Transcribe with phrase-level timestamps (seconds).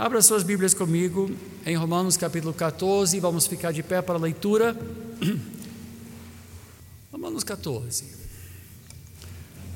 [0.00, 1.30] Abra suas Bíblias comigo
[1.66, 4.74] em Romanos capítulo 14, vamos ficar de pé para a leitura.
[7.12, 8.06] Romanos 14.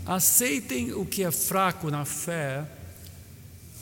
[0.07, 2.67] Aceitem o que é fraco na fé,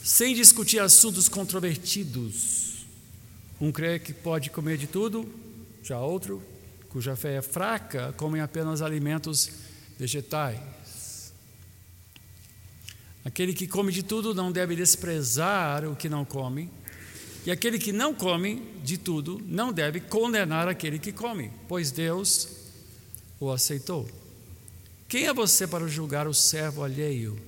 [0.03, 2.87] sem discutir assuntos controvertidos.
[3.61, 5.33] Um crê que pode comer de tudo,
[5.81, 6.43] já outro,
[6.89, 9.49] cuja fé é fraca, come apenas alimentos
[9.97, 10.59] vegetais.
[13.25, 16.69] Aquele que come de tudo não deve desprezar o que não come,
[17.47, 22.49] e aquele que não come de tudo não deve condenar aquele que come, pois Deus
[23.39, 24.09] o aceitou.
[25.09, 27.39] Quem é você para julgar o servo alheio?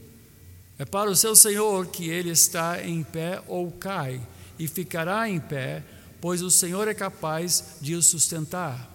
[0.79, 4.21] É para o seu Senhor que ele está em pé ou cai,
[4.59, 5.83] e ficará em pé,
[6.21, 8.91] pois o Senhor é capaz de o sustentar.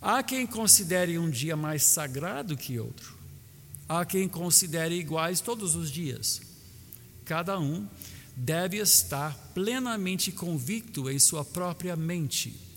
[0.00, 3.21] Há quem considere um dia mais sagrado que outro
[3.88, 6.40] Há quem considere iguais todos os dias.
[7.24, 7.86] Cada um
[8.36, 12.72] deve estar plenamente convicto em sua própria mente.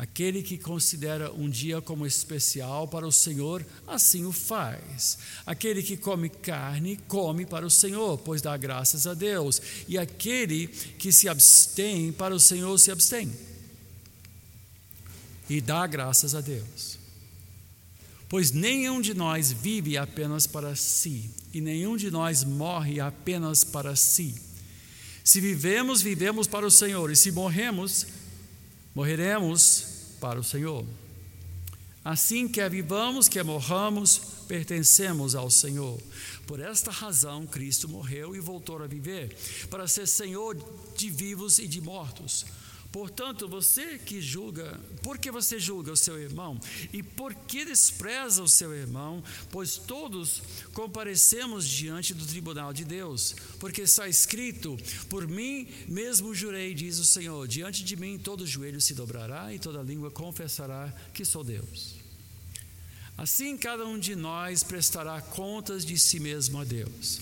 [0.00, 5.18] Aquele que considera um dia como especial para o Senhor, assim o faz.
[5.44, 9.60] Aquele que come carne, come para o Senhor, pois dá graças a Deus.
[9.86, 13.30] E aquele que se abstém para o Senhor, se abstém.
[15.50, 16.99] E dá graças a Deus.
[18.30, 23.96] Pois nenhum de nós vive apenas para si, e nenhum de nós morre apenas para
[23.96, 24.36] si.
[25.24, 28.06] Se vivemos, vivemos para o Senhor, e se morremos,
[28.94, 29.84] morreremos
[30.20, 30.86] para o Senhor.
[32.04, 36.00] Assim, quer vivamos, quer morramos, pertencemos ao Senhor.
[36.46, 39.36] Por esta razão, Cristo morreu e voltou a viver,
[39.68, 40.56] para ser Senhor
[40.96, 42.46] de vivos e de mortos.
[42.92, 46.58] Portanto, você que julga, por que você julga o seu irmão?
[46.92, 49.22] E por que despreza o seu irmão?
[49.50, 54.76] Pois todos comparecemos diante do tribunal de Deus, porque está escrito:
[55.08, 59.58] Por mim mesmo jurei, diz o Senhor, diante de mim todo joelho se dobrará e
[59.58, 61.94] toda língua confessará que sou Deus.
[63.16, 67.20] Assim, cada um de nós prestará contas de si mesmo a Deus.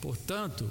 [0.00, 0.70] Portanto,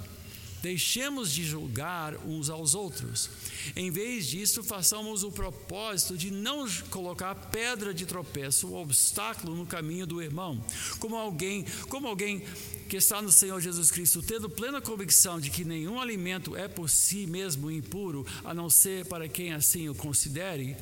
[0.62, 3.30] Deixemos de julgar uns aos outros.
[3.76, 9.66] Em vez disso, façamos o propósito de não colocar pedra de tropeço, um obstáculo no
[9.66, 10.62] caminho do irmão.
[10.98, 12.42] Como alguém, como alguém
[12.88, 16.88] que está no Senhor Jesus Cristo, tendo plena convicção de que nenhum alimento é por
[16.88, 20.76] si mesmo impuro, a não ser para quem assim o considere,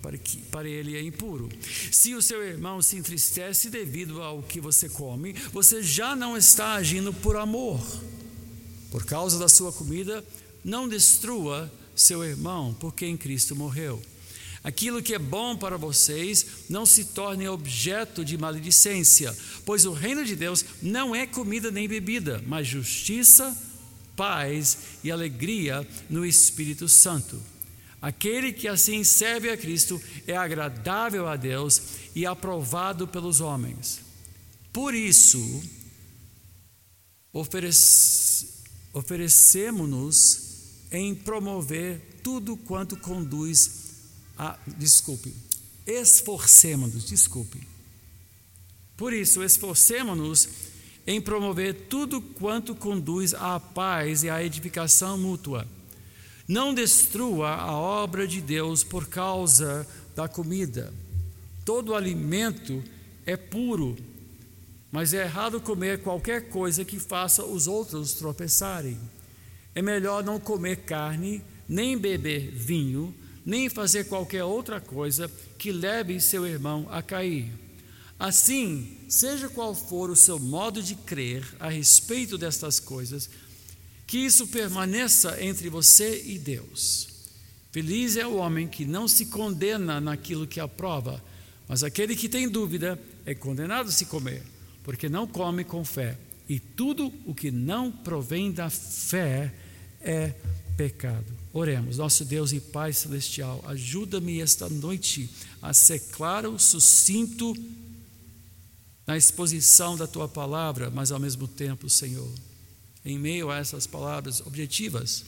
[0.00, 1.48] para, que, para ele é impuro.
[1.90, 6.72] Se o seu irmão se entristece devido ao que você come, você já não está
[6.74, 7.80] agindo por amor.
[8.92, 10.22] Por causa da sua comida,
[10.62, 14.02] não destrua seu irmão, por quem Cristo morreu.
[14.62, 20.26] Aquilo que é bom para vocês não se torne objeto de maledicência, pois o reino
[20.26, 23.56] de Deus não é comida nem bebida, mas justiça,
[24.14, 27.40] paz e alegria no Espírito Santo.
[28.00, 31.80] Aquele que assim serve a Cristo é agradável a Deus
[32.14, 34.00] e aprovado pelos homens.
[34.70, 35.62] Por isso,
[37.32, 38.61] oferece
[38.92, 40.52] oferecemos-nos
[40.90, 43.70] em promover tudo quanto conduz
[44.38, 44.58] a.
[44.66, 45.34] Desculpe,
[45.86, 47.66] esforcemos-nos, desculpe.
[48.96, 50.48] Por isso, esforcemos-nos
[51.06, 55.66] em promover tudo quanto conduz à paz e à edificação mútua.
[56.46, 60.92] Não destrua a obra de Deus por causa da comida.
[61.64, 62.82] Todo alimento
[63.24, 63.96] é puro
[64.92, 69.00] mas é errado comer qualquer coisa que faça os outros tropeçarem.
[69.74, 73.14] É melhor não comer carne, nem beber vinho,
[73.44, 77.50] nem fazer qualquer outra coisa que leve seu irmão a cair.
[78.18, 83.30] Assim, seja qual for o seu modo de crer a respeito destas coisas,
[84.06, 87.08] que isso permaneça entre você e Deus.
[87.72, 91.24] Feliz é o homem que não se condena naquilo que aprova,
[91.66, 94.51] mas aquele que tem dúvida é condenado a se comer
[94.82, 96.18] porque não come com fé.
[96.48, 99.52] E tudo o que não provém da fé
[100.00, 100.34] é
[100.76, 101.24] pecado.
[101.52, 105.30] Oremos, nosso Deus e Pai Celestial, ajuda-me esta noite
[105.60, 107.54] a ser claro, sucinto
[109.06, 112.32] na exposição da tua palavra, mas ao mesmo tempo, Senhor,
[113.04, 115.24] em meio a essas palavras objetivas,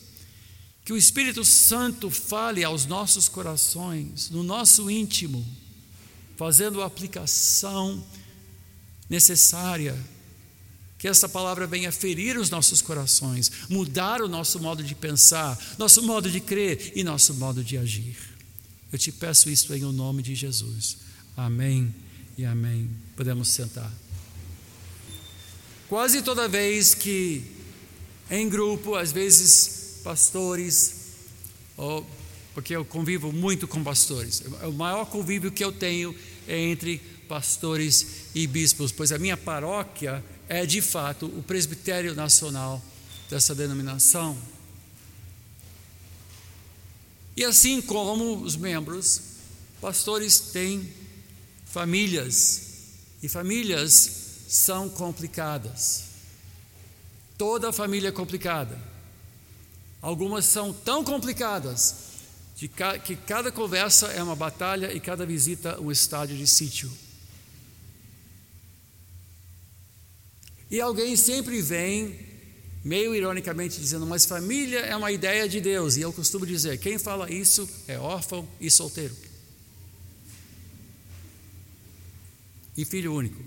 [0.84, 5.44] que o Espírito Santo fale aos nossos corações, no nosso íntimo,
[6.36, 8.04] fazendo aplicação
[9.14, 9.96] necessária.
[10.98, 16.02] Que essa palavra venha ferir os nossos corações, mudar o nosso modo de pensar, nosso
[16.02, 18.16] modo de crer e nosso modo de agir.
[18.90, 20.98] Eu te peço isso em o nome de Jesus.
[21.36, 21.94] Amém
[22.38, 22.90] e amém.
[23.16, 23.92] Podemos sentar.
[25.88, 27.44] Quase toda vez que
[28.30, 30.94] em grupo, às vezes pastores,
[31.76, 32.06] ou,
[32.54, 34.42] porque eu convivo muito com pastores.
[34.62, 36.14] O maior convívio que eu tenho
[36.48, 42.82] é entre pastores e bispos, pois a minha paróquia é de fato o presbitério nacional
[43.28, 44.36] dessa denominação.
[47.36, 49.20] E assim como os membros,
[49.80, 50.88] pastores têm
[51.66, 52.62] famílias,
[53.22, 56.04] e famílias são complicadas.
[57.36, 58.78] Toda família é complicada.
[60.00, 61.96] Algumas são tão complicadas
[62.54, 66.90] que cada conversa é uma batalha e cada visita um estádio de sítio.
[70.74, 72.18] E alguém sempre vem,
[72.82, 75.96] meio ironicamente, dizendo: Mas família é uma ideia de Deus.
[75.96, 79.14] E eu costumo dizer: quem fala isso é órfão e solteiro.
[82.76, 83.40] E filho único.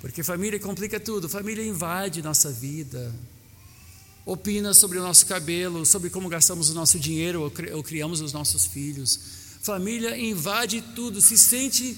[0.00, 3.14] Porque família complica tudo, família invade nossa vida,
[4.26, 8.66] opina sobre o nosso cabelo, sobre como gastamos o nosso dinheiro ou criamos os nossos
[8.66, 9.20] filhos.
[9.62, 11.96] Família invade tudo, se sente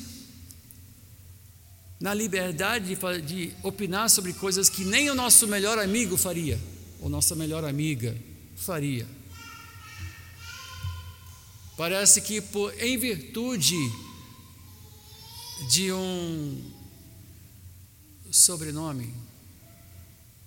[1.99, 6.61] na liberdade de, de opinar sobre coisas que nem o nosso melhor amigo faria,
[7.01, 8.17] ou nossa melhor amiga
[8.57, 9.07] faria.
[11.77, 13.77] Parece que por, em virtude
[15.71, 16.73] de um
[18.31, 19.13] sobrenome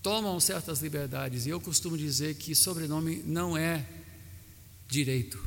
[0.01, 3.85] tomam certas liberdades, e eu costumo dizer que sobrenome não é
[4.87, 5.43] direito,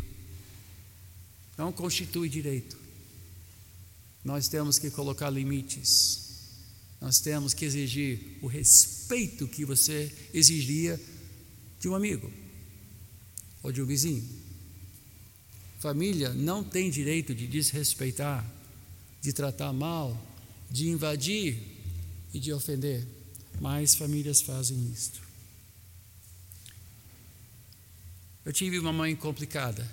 [1.56, 2.81] não constitui direito.
[4.24, 6.20] Nós temos que colocar limites,
[7.00, 11.00] nós temos que exigir o respeito que você exigiria
[11.80, 12.32] de um amigo
[13.62, 14.24] ou de um vizinho.
[15.80, 18.48] Família não tem direito de desrespeitar,
[19.20, 20.16] de tratar mal,
[20.70, 21.58] de invadir
[22.32, 23.04] e de ofender,
[23.60, 25.20] mas famílias fazem isto.
[28.44, 29.88] Eu tive uma mãe complicada,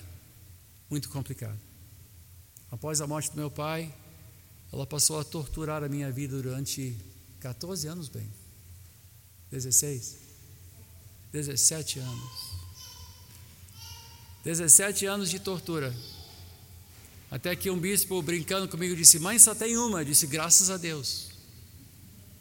[0.90, 1.60] muito complicada.
[2.72, 3.94] Após a morte do meu pai,
[4.72, 6.96] ela passou a torturar a minha vida durante
[7.40, 8.30] 14 anos, bem.
[9.52, 10.18] 16?
[11.32, 12.50] 17 anos.
[14.44, 15.96] 17 anos de tortura.
[17.32, 20.02] Até que um bispo brincando comigo disse: Mãe, só tem uma.
[20.02, 21.30] Eu disse: Graças a Deus.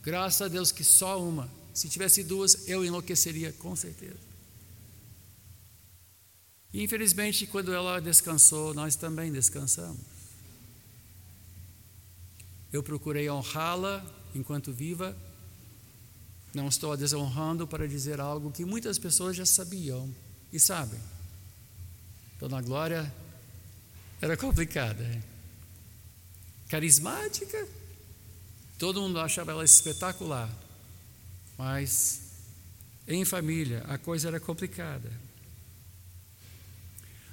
[0.03, 1.51] Graças a Deus que só uma.
[1.75, 4.17] Se tivesse duas, eu enlouqueceria, com certeza.
[6.73, 10.18] E infelizmente, quando ela descansou, nós também descansamos.
[12.73, 14.05] Eu procurei honrá-la
[14.35, 15.17] enquanto viva.
[16.55, 20.13] Não estou a desonrando para dizer algo que muitas pessoas já sabiam
[20.53, 21.01] e sabem.
[22.39, 23.13] Dona Glória
[24.21, 25.23] era complicada.
[26.69, 27.67] Carismática,
[28.79, 30.49] Todo mundo achava ela espetacular,
[31.59, 32.21] mas
[33.09, 35.11] em família a coisa era complicada.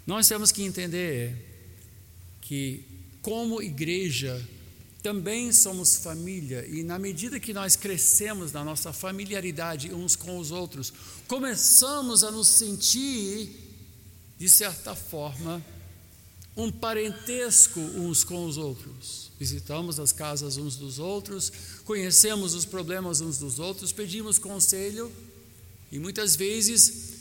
[0.07, 1.35] Nós temos que entender
[2.41, 2.83] que,
[3.21, 4.43] como igreja,
[5.05, 10.49] também somos família, e na medida que nós crescemos na nossa familiaridade uns com os
[10.49, 10.91] outros,
[11.27, 13.51] começamos a nos sentir,
[14.35, 15.63] de certa forma,
[16.57, 19.29] um parentesco uns com os outros.
[19.39, 21.51] Visitamos as casas uns dos outros,
[21.83, 25.11] conhecemos os problemas uns dos outros, pedimos conselho
[25.91, 27.13] e muitas vezes,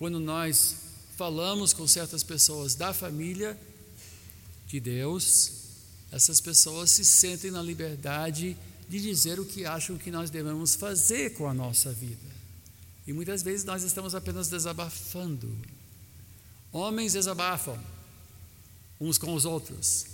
[0.00, 0.74] quando nós
[1.16, 3.56] falamos com certas pessoas da família
[4.66, 5.61] de Deus,
[6.12, 8.54] essas pessoas se sentem na liberdade
[8.86, 12.30] de dizer o que acham que nós devemos fazer com a nossa vida.
[13.06, 15.50] E muitas vezes nós estamos apenas desabafando.
[16.70, 17.82] Homens desabafam
[19.00, 20.06] uns com os outros,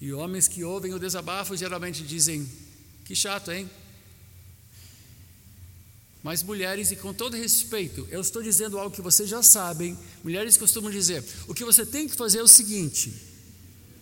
[0.00, 2.48] e homens que ouvem o desabafo geralmente dizem:
[3.04, 3.68] Que chato, hein?
[6.22, 9.98] Mas mulheres, e com todo respeito, eu estou dizendo algo que vocês já sabem.
[10.22, 13.31] Mulheres costumam dizer: o que você tem que fazer é o seguinte: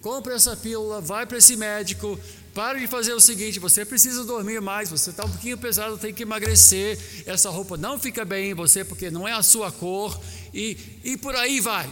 [0.01, 2.19] compre essa pílula, vai para esse médico,
[2.55, 6.13] pare de fazer o seguinte: você precisa dormir mais, você está um pouquinho pesado, tem
[6.13, 10.19] que emagrecer, essa roupa não fica bem em você porque não é a sua cor,
[10.53, 11.89] e, e por aí vai.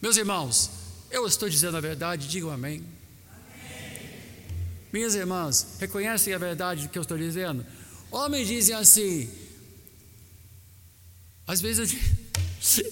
[0.00, 0.70] Meus irmãos,
[1.10, 2.84] eu estou dizendo a verdade, digam amém.
[3.30, 4.10] amém.
[4.92, 7.64] Minhas irmãs, reconhecem a verdade do que eu estou dizendo?
[8.10, 9.30] Homens dizem assim,
[11.46, 12.23] às vezes eu digo,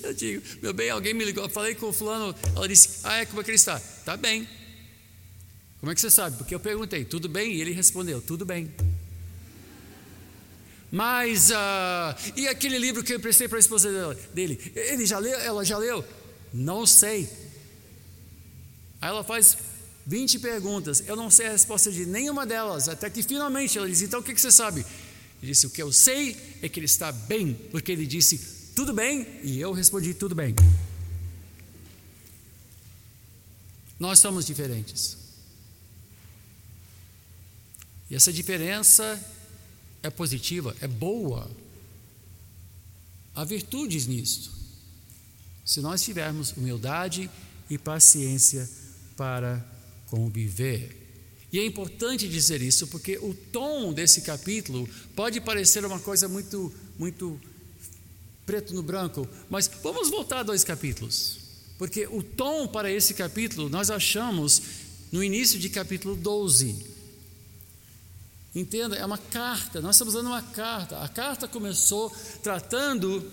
[0.02, 3.26] eu digo, meu bem, alguém me ligou, falei com o fulano, ela disse, ah, é,
[3.26, 3.76] como é que ele está?
[3.76, 4.48] Está bem.
[5.80, 6.36] Como é que você sabe?
[6.36, 7.54] Porque eu perguntei, tudo bem?
[7.54, 8.72] E ele respondeu, tudo bem.
[10.90, 14.60] Mas, uh, e aquele livro que eu emprestei para a esposa dele?
[14.74, 15.38] Ele já leu?
[15.40, 16.04] Ela já leu?
[16.52, 17.28] Não sei.
[19.00, 19.56] Aí ela faz
[20.06, 24.02] 20 perguntas, eu não sei a resposta de nenhuma delas, até que finalmente ela diz:
[24.02, 24.84] Então o que, você sabe?
[25.42, 28.92] Ele disse: O que eu sei é que ele está bem, porque ele disse: Tudo
[28.92, 30.54] bem, e eu respondi: Tudo bem.
[33.98, 35.16] Nós somos diferentes.
[38.10, 39.20] E essa diferença
[40.02, 41.50] é positiva, é boa.
[43.34, 44.50] Há virtudes nisto.
[45.64, 47.30] Se nós tivermos humildade
[47.70, 48.68] e paciência
[49.16, 49.64] para
[50.08, 50.98] conviver.
[51.52, 56.72] E é importante dizer isso porque o tom desse capítulo pode parecer uma coisa muito
[56.98, 57.40] muito
[58.46, 61.38] preto no branco, mas vamos voltar dois capítulos.
[61.78, 64.62] Porque o tom para esse capítulo nós achamos
[65.10, 66.92] no início de capítulo 12.
[68.54, 70.98] Entenda, é uma carta, nós estamos dando uma carta.
[70.98, 72.10] A carta começou
[72.42, 73.30] tratando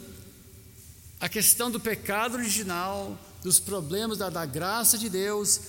[1.20, 5.60] a questão do pecado original, dos problemas da, da graça de Deus,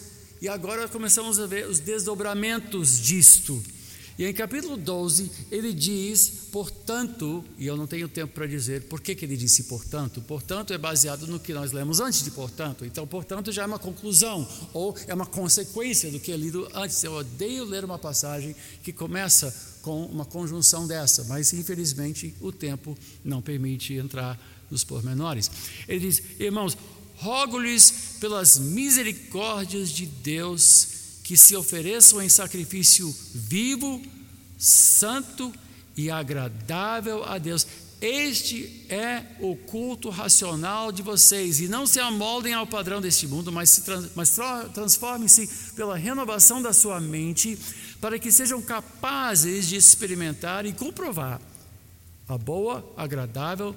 [0.41, 3.63] e agora começamos a ver os desdobramentos disto.
[4.21, 9.01] E em capítulo 12, ele diz, portanto, e eu não tenho tempo para dizer por
[9.01, 12.85] que, que ele disse portanto, portanto é baseado no que nós lemos antes de portanto,
[12.85, 17.03] então, portanto, já é uma conclusão, ou é uma consequência do que é lido antes.
[17.03, 22.99] Eu odeio ler uma passagem que começa com uma conjunção dessa, mas infelizmente o tempo
[23.25, 24.39] não permite entrar
[24.71, 25.51] nos pormenores.
[25.89, 26.77] Ele diz: Irmãos,
[27.17, 31.00] rogo-lhes pelas misericórdias de Deus
[31.31, 34.03] que se ofereçam em sacrifício vivo,
[34.59, 35.55] santo
[35.97, 37.65] e agradável a Deus.
[38.01, 43.53] Este é o culto racional de vocês, e não se amoldem ao padrão deste mundo,
[43.53, 43.81] mas,
[44.17, 44.37] mas
[44.75, 45.47] transformem-se
[45.77, 47.57] pela renovação da sua mente,
[48.01, 51.41] para que sejam capazes de experimentar e comprovar
[52.27, 53.73] a boa, agradável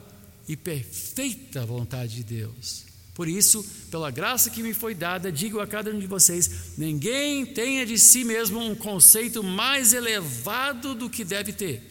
[0.47, 2.92] e perfeita vontade de Deus.
[3.13, 7.45] Por isso, pela graça que me foi dada, digo a cada um de vocês: ninguém
[7.45, 11.81] tenha de si mesmo um conceito mais elevado do que deve ter.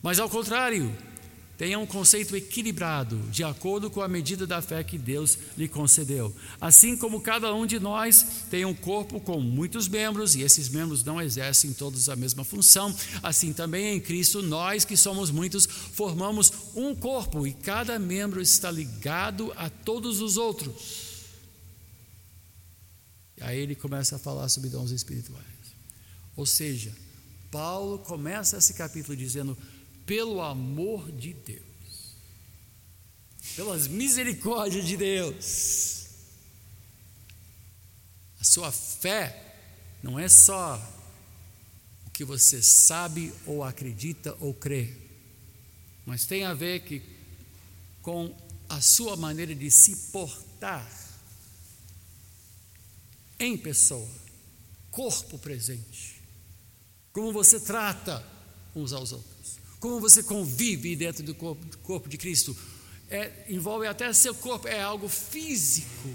[0.00, 0.96] Mas ao contrário,
[1.58, 6.32] tenha um conceito equilibrado, de acordo com a medida da fé que Deus lhe concedeu.
[6.60, 11.02] Assim como cada um de nós tem um corpo com muitos membros, e esses membros
[11.02, 16.52] não exercem todos a mesma função, assim também em Cristo, nós que somos muitos, formamos
[16.76, 21.08] um corpo, e cada membro está ligado a todos os outros.
[23.36, 25.44] E aí ele começa a falar sobre dons espirituais.
[26.36, 26.94] Ou seja,
[27.50, 29.58] Paulo começa esse capítulo dizendo:
[30.08, 32.16] pelo amor de Deus,
[33.54, 36.06] pelas misericórdias de Deus.
[38.40, 39.54] A sua fé
[40.02, 40.76] não é só
[42.06, 44.96] o que você sabe ou acredita ou crê,
[46.06, 47.02] mas tem a ver que,
[48.00, 48.34] com
[48.66, 50.90] a sua maneira de se portar
[53.38, 54.08] em pessoa,
[54.90, 56.22] corpo presente,
[57.12, 58.24] como você trata
[58.74, 59.37] uns aos outros
[59.80, 62.56] como você convive dentro do corpo, do corpo de Cristo,
[63.10, 66.08] é, envolve até seu corpo, é algo físico.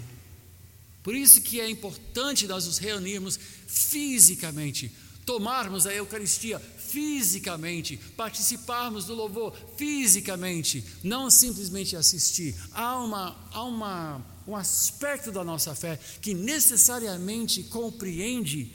[1.01, 4.91] Por isso que é importante nós nos reunirmos fisicamente,
[5.25, 12.55] tomarmos a Eucaristia fisicamente, participarmos do louvor fisicamente, não simplesmente assistir.
[12.71, 18.71] Há, uma, há uma, um aspecto da nossa fé que necessariamente compreende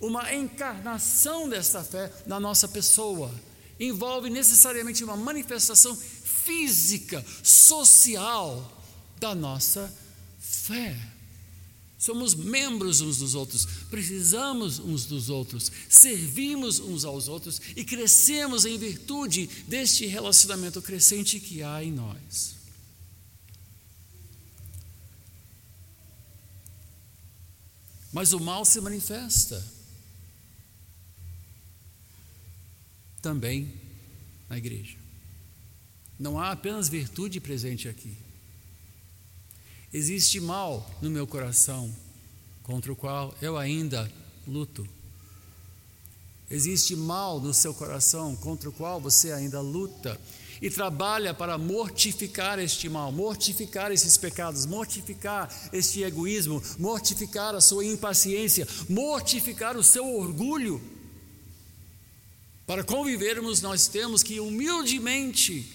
[0.00, 3.32] uma encarnação desta fé na nossa pessoa
[3.80, 8.84] envolve necessariamente uma manifestação física, social
[9.18, 9.92] da nossa
[10.38, 10.96] fé.
[11.98, 18.64] Somos membros uns dos outros, precisamos uns dos outros, servimos uns aos outros e crescemos
[18.64, 22.54] em virtude deste relacionamento crescente que há em nós.
[28.12, 29.79] Mas o mal se manifesta.
[33.20, 33.72] Também
[34.48, 34.96] na igreja.
[36.18, 38.16] Não há apenas virtude presente aqui.
[39.92, 41.92] Existe mal no meu coração
[42.62, 44.10] contra o qual eu ainda
[44.46, 44.86] luto.
[46.50, 50.20] Existe mal no seu coração contra o qual você ainda luta
[50.60, 57.84] e trabalha para mortificar este mal, mortificar esses pecados, mortificar este egoísmo, mortificar a sua
[57.84, 60.80] impaciência, mortificar o seu orgulho
[62.70, 65.68] para convivermos, nós temos que humildemente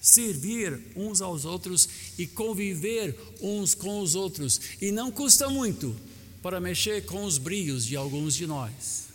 [0.00, 4.60] servir uns aos outros e conviver uns com os outros.
[4.80, 5.96] E não custa muito
[6.40, 9.06] para mexer com os brios de alguns de nós.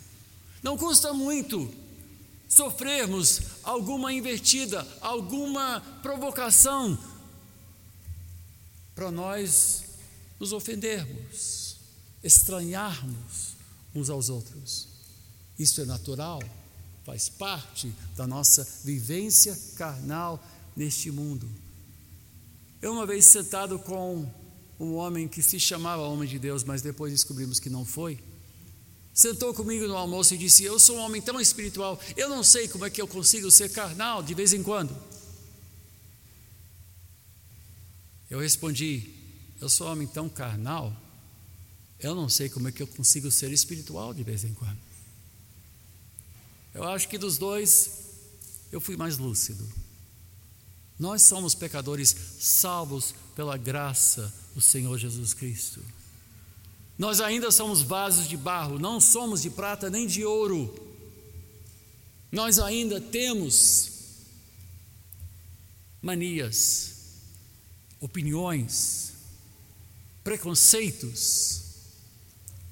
[0.62, 1.72] Não custa muito
[2.46, 6.98] sofrermos alguma invertida, alguma provocação
[8.94, 9.82] para nós
[10.38, 11.76] nos ofendermos,
[12.22, 13.56] estranharmos
[13.94, 14.88] uns aos outros.
[15.58, 16.42] Isso é natural
[17.06, 20.44] faz parte da nossa vivência carnal
[20.74, 21.48] neste mundo.
[22.82, 24.28] Eu, uma vez sentado com
[24.78, 28.18] um homem que se chamava Homem de Deus, mas depois descobrimos que não foi,
[29.14, 32.66] sentou comigo no almoço e disse: Eu sou um homem tão espiritual, eu não sei
[32.66, 34.94] como é que eu consigo ser carnal de vez em quando.
[38.28, 39.14] Eu respondi:
[39.60, 40.92] Eu sou um homem tão carnal,
[42.00, 44.95] eu não sei como é que eu consigo ser espiritual de vez em quando.
[46.76, 47.90] Eu acho que dos dois
[48.70, 49.66] eu fui mais lúcido.
[50.98, 55.82] Nós somos pecadores salvos pela graça do Senhor Jesus Cristo.
[56.98, 60.74] Nós ainda somos vasos de barro, não somos de prata nem de ouro.
[62.30, 63.92] Nós ainda temos
[66.02, 66.92] manias,
[68.00, 69.14] opiniões,
[70.22, 71.62] preconceitos,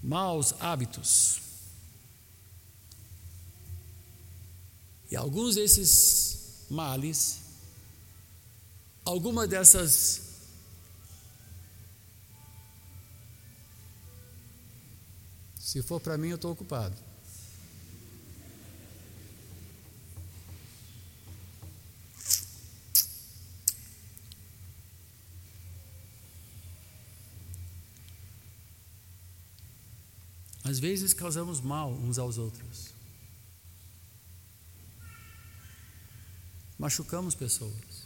[0.02, 1.43] maus hábitos.
[5.14, 7.38] E alguns desses males,
[9.04, 10.22] alguma dessas
[15.56, 16.96] Se for para mim, eu estou ocupado.
[30.64, 32.93] Às vezes causamos mal uns aos outros.
[36.78, 38.04] Machucamos pessoas.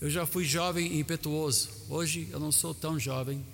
[0.00, 1.68] Eu já fui jovem e impetuoso.
[1.88, 3.44] Hoje eu não sou tão jovem.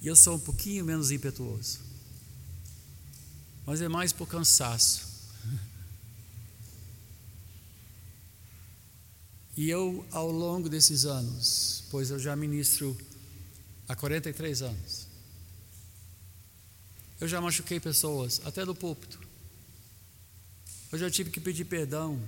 [0.00, 1.78] E eu sou um pouquinho menos impetuoso.
[3.64, 5.06] Mas é mais por cansaço.
[9.56, 12.96] E eu, ao longo desses anos, pois eu já ministro
[13.88, 15.06] há 43 anos.
[17.18, 19.25] Eu já machuquei pessoas, até do púlpito.
[20.96, 22.18] Eu já tive que pedir perdão,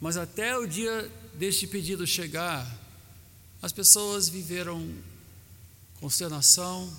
[0.00, 2.66] mas até o dia deste pedido chegar,
[3.60, 4.96] as pessoas viveram
[6.00, 6.90] consternação,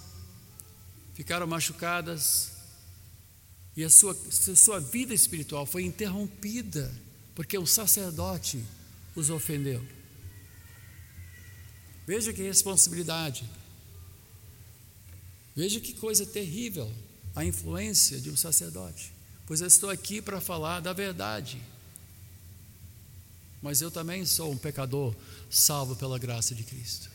[1.16, 2.52] ficaram machucadas,
[3.76, 4.16] e a sua,
[4.56, 6.94] sua vida espiritual foi interrompida,
[7.34, 8.64] porque o sacerdote
[9.16, 9.84] os ofendeu.
[12.06, 13.50] Veja que responsabilidade.
[15.56, 16.94] Veja que coisa terrível
[17.36, 19.18] a influência de um sacerdote.
[19.50, 21.60] Pois eu estou aqui para falar da verdade.
[23.64, 25.16] Mas eu também sou um pecador
[25.50, 27.10] salvo pela graça de Cristo.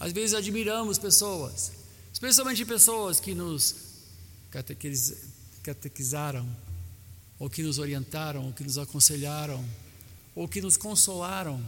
[0.00, 1.70] Às vezes admiramos pessoas,
[2.12, 3.76] especialmente pessoas que nos
[5.62, 6.44] catequizaram,
[7.38, 9.64] ou que nos orientaram, ou que nos aconselharam,
[10.34, 11.64] ou que nos consolaram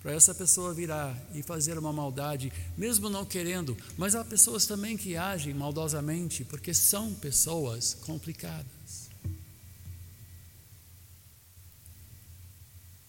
[0.00, 4.96] para essa pessoa virar e fazer uma maldade, mesmo não querendo, mas há pessoas também
[4.96, 9.08] que agem maldosamente, porque são pessoas complicadas.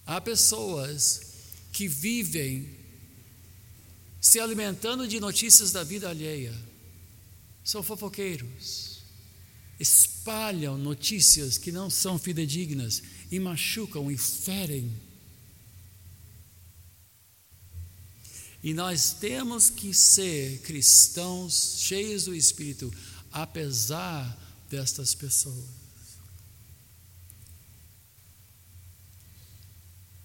[0.06, 1.21] Há pessoas
[1.71, 2.78] que vivem
[4.19, 6.54] se alimentando de notícias da vida alheia,
[7.63, 9.04] são fofoqueiros,
[9.80, 14.91] espalham notícias que não são fidedignas e machucam e ferem
[18.62, 22.93] E nós temos que ser cristãos cheios do Espírito,
[23.32, 24.38] apesar
[24.69, 25.80] destas pessoas.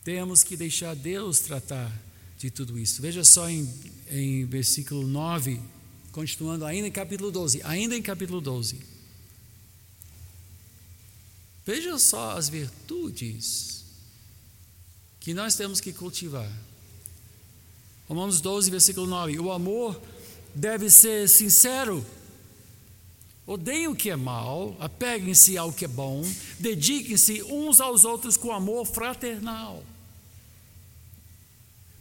[0.03, 1.91] Temos que deixar Deus tratar
[2.39, 3.01] de tudo isso.
[3.01, 3.67] Veja só em,
[4.11, 5.61] em versículo 9,
[6.13, 8.79] continuando ainda em capítulo 12, ainda em capítulo 12.
[11.65, 13.85] Veja só as virtudes
[15.21, 16.53] que nós temos que cultivar.
[18.15, 19.41] Romanos 12, versículo 9.
[19.41, 20.01] O amor
[20.55, 22.07] deve ser sincero.
[23.45, 26.25] Odeiem o que é mal, apeguem-se ao que é bom,
[26.59, 29.83] dediquem-se uns aos outros com amor fraternal.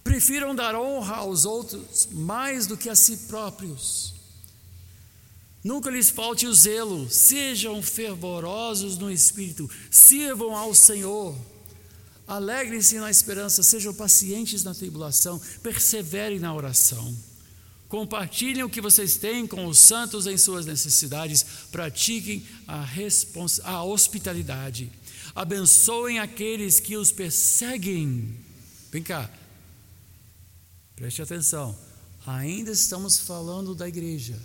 [0.04, 4.14] Prefiram dar honra aos outros mais do que a si próprios.
[5.64, 11.36] Nunca lhes falte o zelo, sejam fervorosos no espírito, sirvam ao Senhor
[12.28, 17.16] Alegrem-se na esperança, sejam pacientes na tribulação, perseverem na oração.
[17.90, 22.88] Compartilhem o que vocês têm com os santos em suas necessidades, pratiquem a,
[23.66, 24.92] a hospitalidade,
[25.36, 28.36] abençoem aqueles que os perseguem.
[28.92, 29.30] Vem cá,
[30.96, 31.78] preste atenção,
[32.26, 34.42] ainda estamos falando da igreja,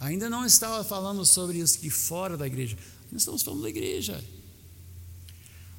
[0.00, 2.78] ainda não estava falando sobre os que fora da igreja,
[3.12, 4.24] nós estamos falando da igreja.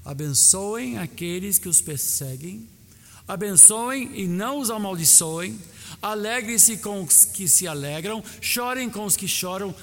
[0.06, 2.70] Abençoem aqueles que os perseguem,
[3.28, 5.60] abençoem e não os amaldiçoem,
[6.00, 9.74] alegrem-se com os que se alegram, chorem com os que choram,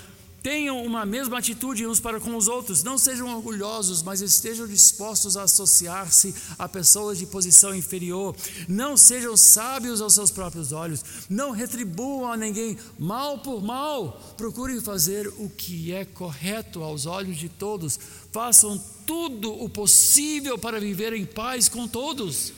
[0.43, 2.83] Tenham uma mesma atitude uns para com os outros.
[2.83, 8.35] Não sejam orgulhosos, mas estejam dispostos a associar-se a pessoas de posição inferior.
[8.67, 11.05] Não sejam sábios aos seus próprios olhos.
[11.31, 14.35] Não retribuam a ninguém mal por mal.
[14.37, 17.97] Procurem fazer o que é correto aos olhos de todos.
[18.33, 22.53] Façam tudo o possível para viver em paz com todos.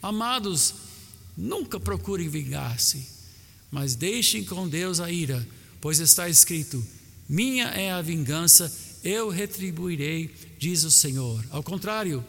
[0.00, 0.74] Amados,
[1.36, 3.08] nunca procurem vingar-se,
[3.72, 5.44] mas deixem com Deus a ira,
[5.80, 6.84] pois está escrito
[7.34, 11.44] minha é a vingança, eu retribuirei, diz o Senhor.
[11.50, 12.24] Ao contrário,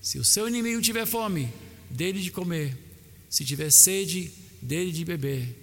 [0.00, 1.52] se o seu inimigo tiver fome,
[1.90, 2.74] dele de comer,
[3.28, 4.32] se tiver sede,
[4.62, 5.54] dele de beber.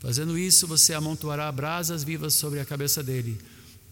[0.00, 3.38] Fazendo isso, você amontoará brasas vivas sobre a cabeça dele.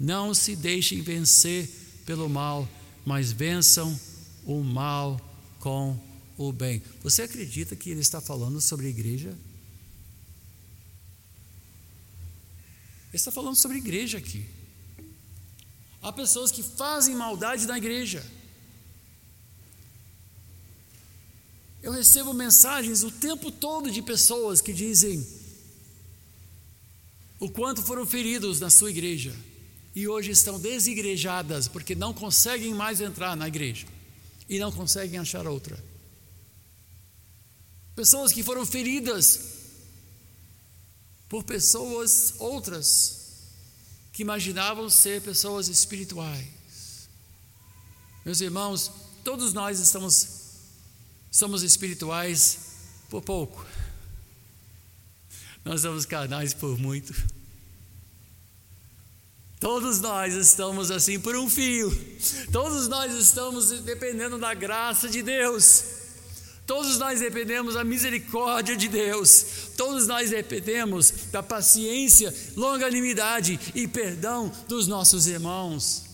[0.01, 1.71] Não se deixem vencer
[2.05, 2.69] pelo mal,
[3.07, 3.99] mas vençam
[4.45, 5.21] o mal
[5.61, 5.97] com
[6.37, 6.83] o bem.
[7.05, 9.33] Você acredita que ele está falando sobre a igreja?
[13.11, 14.47] Ele está falando sobre igreja aqui.
[16.01, 18.25] Há pessoas que fazem maldade na igreja.
[21.83, 25.27] Eu recebo mensagens o tempo todo de pessoas que dizem
[27.39, 29.35] o quanto foram feridos na sua igreja
[29.95, 33.87] e hoje estão desigrejadas porque não conseguem mais entrar na igreja
[34.49, 35.83] e não conseguem achar outra.
[37.97, 39.60] Pessoas que foram feridas
[41.31, 43.21] por pessoas outras
[44.13, 47.09] que imaginavam ser pessoas espirituais.
[48.25, 48.91] Meus irmãos,
[49.23, 50.41] todos nós estamos
[51.31, 52.59] somos espirituais
[53.09, 53.65] por pouco.
[55.65, 57.15] Nós somos carnais por muito.
[59.61, 61.91] Todos nós estamos assim por um fio.
[62.51, 66.00] Todos nós estamos dependendo da graça de Deus.
[66.71, 74.49] Todos nós dependemos da misericórdia de Deus, todos nós dependemos da paciência, longanimidade e perdão
[74.69, 76.05] dos nossos irmãos.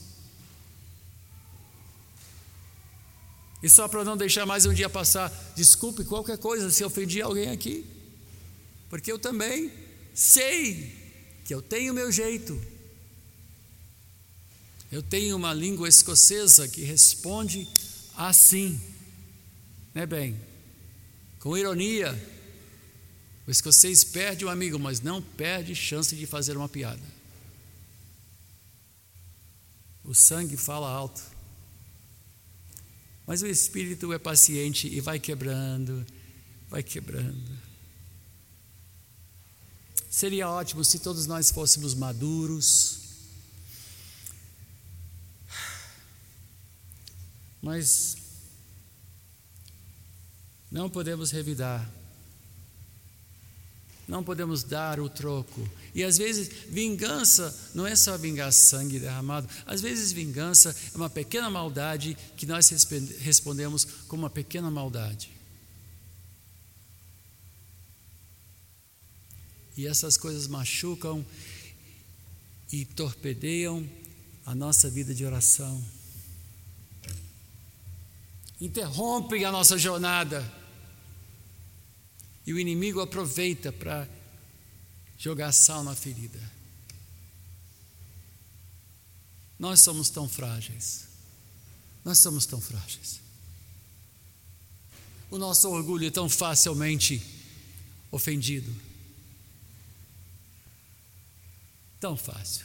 [3.63, 7.51] E só para não deixar mais um dia passar, desculpe qualquer coisa se ofendi alguém
[7.51, 7.85] aqui,
[8.89, 9.71] porque eu também
[10.15, 10.91] sei
[11.45, 12.59] que eu tenho meu jeito.
[14.91, 17.69] Eu tenho uma língua escocesa que responde
[18.17, 18.96] assim
[19.97, 20.39] né, bem?
[21.39, 22.13] Com ironia,
[23.47, 27.01] o escocês perde um amigo, mas não perde chance de fazer uma piada.
[30.05, 31.23] O sangue fala alto.
[33.27, 36.05] Mas o espírito é paciente e vai quebrando,
[36.69, 37.59] vai quebrando.
[40.11, 42.99] Seria ótimo se todos nós fôssemos maduros.
[47.63, 48.26] Mas
[50.71, 51.89] não podemos revidar.
[54.09, 55.69] Não podemos dar o troco.
[55.93, 59.49] E às vezes, vingança não é só vingar sangue derramado.
[59.67, 62.69] Às vezes, vingança é uma pequena maldade que nós
[63.19, 65.31] respondemos com uma pequena maldade.
[69.77, 71.25] E essas coisas machucam
[72.73, 73.87] e torpedeiam
[74.45, 75.85] a nossa vida de oração
[78.61, 80.45] interrompem a nossa jornada.
[82.47, 84.09] E o inimigo aproveita para
[85.19, 86.41] jogar sal na ferida.
[89.59, 91.07] Nós somos tão frágeis.
[92.05, 93.21] Nós somos tão frágeis.
[95.31, 97.21] O nosso orgulho é tão facilmente
[98.13, 98.73] ofendido.
[101.99, 102.65] Tão fácil.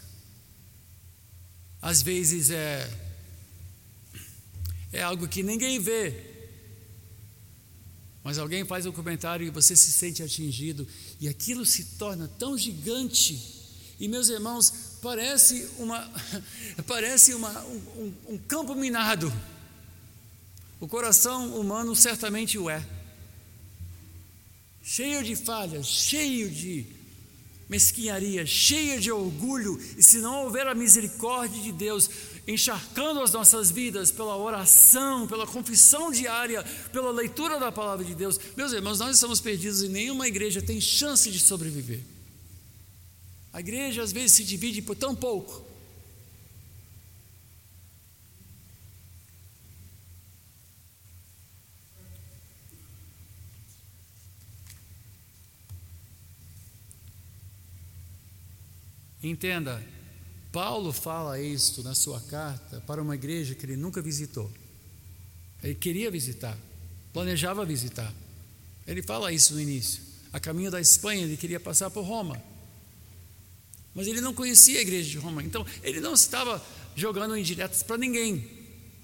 [1.82, 3.11] Às vezes é
[4.92, 6.32] é algo que ninguém vê.
[8.24, 10.88] Mas alguém faz um comentário e você se sente atingido,
[11.20, 13.60] e aquilo se torna tão gigante.
[14.00, 16.10] E meus irmãos, parece, uma,
[16.86, 19.32] parece uma, um, um campo minado.
[20.80, 22.86] O coração humano certamente o é.
[24.84, 26.86] Cheio de falhas, cheio de
[27.70, 32.10] mesquinharia, cheio de orgulho, e se não houver a misericórdia de Deus,
[32.48, 38.40] encharcando as nossas vidas pela oração, pela confissão diária, pela leitura da palavra de Deus.
[38.58, 42.02] Meus irmãos, nós estamos perdidos e nenhuma igreja tem chance de sobreviver.
[43.54, 45.72] A igreja às vezes se divide por tão pouco.
[59.24, 59.84] Entenda,
[60.52, 64.52] Paulo fala isto na sua carta para uma igreja que ele nunca visitou.
[65.64, 66.58] Ele queria visitar,
[67.14, 68.14] planejava visitar.
[68.86, 70.02] Ele fala isso no início.
[70.34, 72.42] A caminho da Espanha, ele queria passar por Roma.
[73.94, 76.64] Mas ele não conhecia a igreja de Roma, então ele não estava
[76.96, 78.60] jogando indiretas para ninguém.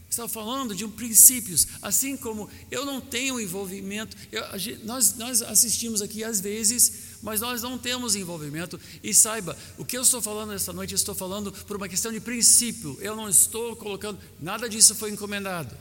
[0.09, 4.41] Estava falando de um princípios, assim como eu não tenho envolvimento, eu,
[4.85, 8.79] nós, nós assistimos aqui às vezes, mas nós não temos envolvimento.
[9.03, 12.09] E saiba, o que eu estou falando esta noite, eu estou falando por uma questão
[12.09, 12.97] de princípio.
[13.01, 15.77] Eu não estou colocando, nada disso foi encomendado.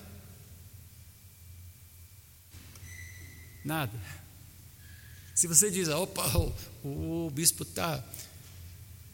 [3.65, 3.93] Nada.
[5.37, 6.27] Se você diz, opa,
[6.83, 8.05] o, o bispo está,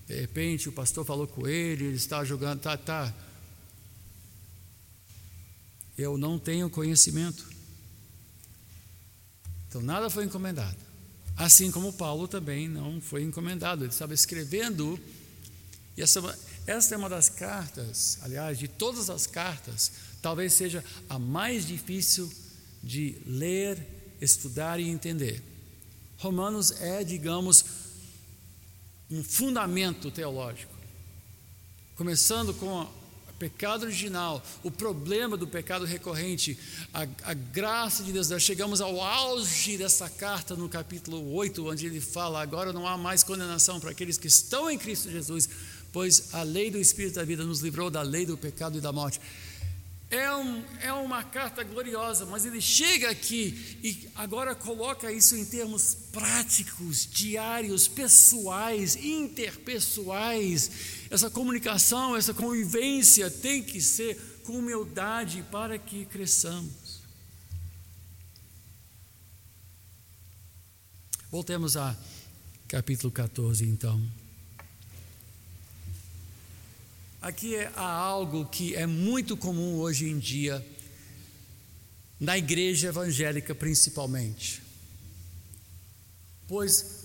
[0.06, 3.12] de repente o pastor falou com ele, ele está jogando, tá, tá
[5.98, 7.46] eu não tenho conhecimento.
[9.68, 10.91] Então nada foi encomendado.
[11.36, 13.84] Assim como Paulo também não foi encomendado.
[13.84, 14.98] Ele estava escrevendo,
[15.96, 16.20] e essa,
[16.66, 22.30] essa é uma das cartas, aliás, de todas as cartas, talvez seja a mais difícil
[22.82, 23.78] de ler,
[24.20, 25.42] estudar e entender.
[26.18, 27.64] Romanos é, digamos,
[29.10, 30.72] um fundamento teológico.
[31.96, 32.88] Começando com
[33.42, 36.56] pecado original, o problema do pecado recorrente,
[36.94, 38.30] a, a, graça de Deus.
[38.30, 42.96] Nós chegamos ao auge dessa carta no capítulo 8, onde ele fala: agora não há
[42.96, 45.48] mais condenação para aqueles que estão em Cristo Jesus,
[45.92, 48.92] pois a lei do Espírito da vida nos livrou da lei do pecado e da
[48.92, 49.20] morte.
[50.12, 55.42] É, um, é uma carta gloriosa, mas ele chega aqui e agora coloca isso em
[55.42, 60.70] termos práticos, diários, pessoais, interpessoais.
[61.08, 67.00] Essa comunicação, essa convivência tem que ser com humildade para que cresçamos.
[71.30, 71.96] Voltemos a
[72.68, 74.21] capítulo 14, então.
[77.22, 80.66] Aqui é, há algo que é muito comum hoje em dia,
[82.18, 84.60] na igreja evangélica principalmente.
[86.48, 87.00] Pois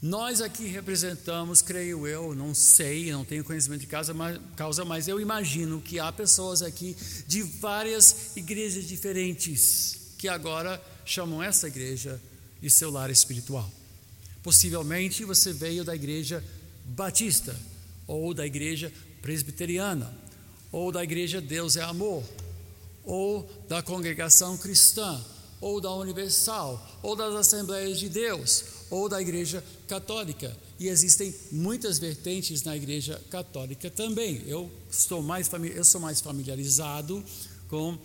[0.00, 5.08] nós aqui representamos, creio eu, não sei, não tenho conhecimento de causa, mas, causa, mas
[5.08, 12.20] eu imagino que há pessoas aqui de várias igrejas diferentes que agora chamam essa igreja
[12.62, 13.68] de seu lar espiritual.
[14.44, 16.42] Possivelmente você veio da igreja
[16.84, 17.58] batista
[18.06, 20.12] ou da igreja presbiteriana,
[20.72, 22.22] ou da igreja Deus é Amor,
[23.04, 25.20] ou da congregação cristã,
[25.60, 30.56] ou da universal, ou das assembleias de Deus, ou da igreja católica.
[30.78, 34.42] E existem muitas vertentes na igreja católica também.
[34.46, 37.22] Eu estou mais eu sou mais familiarizado
[37.68, 37.98] com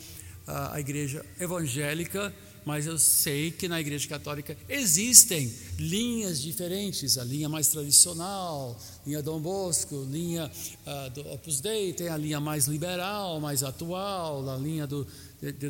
[0.45, 2.33] a, a igreja evangélica
[2.65, 9.21] mas eu sei que na Igreja Católica existem linhas diferentes, a linha mais tradicional, linha
[9.21, 10.51] Dom Bosco, linha
[10.85, 15.05] uh, do Opus Dei, tem a linha mais liberal, mais atual, a linha do,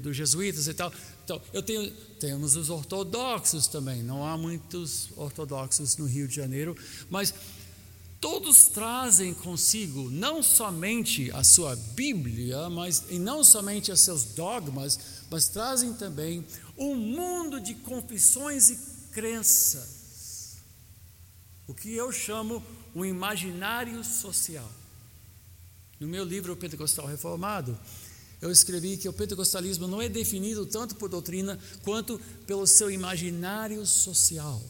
[0.02, 0.92] dos jesuítas e tal.
[1.24, 6.76] Então, eu tenho, temos os ortodoxos também, não há muitos ortodoxos no Rio de Janeiro,
[7.10, 7.34] mas
[8.26, 14.98] todos trazem consigo não somente a sua Bíblia, mas e não somente os seus dogmas,
[15.30, 16.44] mas trazem também
[16.78, 18.80] um mundo de confissões e
[19.12, 20.58] crenças,
[21.68, 24.70] o que eu chamo o imaginário social.
[26.00, 27.78] No meu livro O Pentecostal Reformado,
[28.42, 33.86] eu escrevi que o pentecostalismo não é definido tanto por doutrina quanto pelo seu imaginário
[33.86, 34.62] social,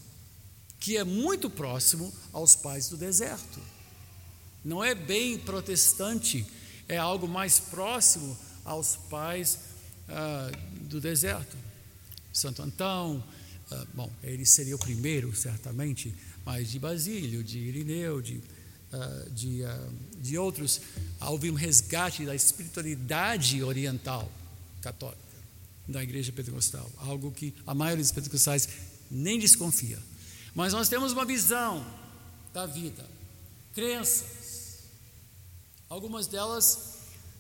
[0.80, 3.60] que é muito próximo aos pais do deserto.
[4.64, 6.46] Não é bem protestante,
[6.88, 9.60] é algo mais próximo aos pais
[10.08, 11.65] ah, do deserto.
[12.36, 13.24] Santo Antão,
[13.72, 16.14] uh, bom, ele seria o primeiro, certamente,
[16.46, 18.42] mas de Basílio, de Irineu, de,
[18.92, 20.82] uh, de, uh, de outros,
[21.22, 24.30] houve um resgate da espiritualidade oriental
[24.82, 25.24] católica
[25.88, 28.68] da igreja pentecostal, algo que a maioria dos pentecostais
[29.10, 30.00] nem desconfia.
[30.54, 31.86] Mas nós temos uma visão
[32.54, 33.10] da vida,
[33.74, 34.80] crenças,
[35.88, 36.96] algumas delas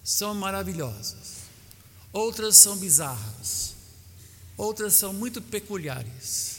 [0.05, 1.39] são maravilhosas,
[2.13, 3.74] outras são bizarras
[4.57, 6.57] outras são muito peculiares.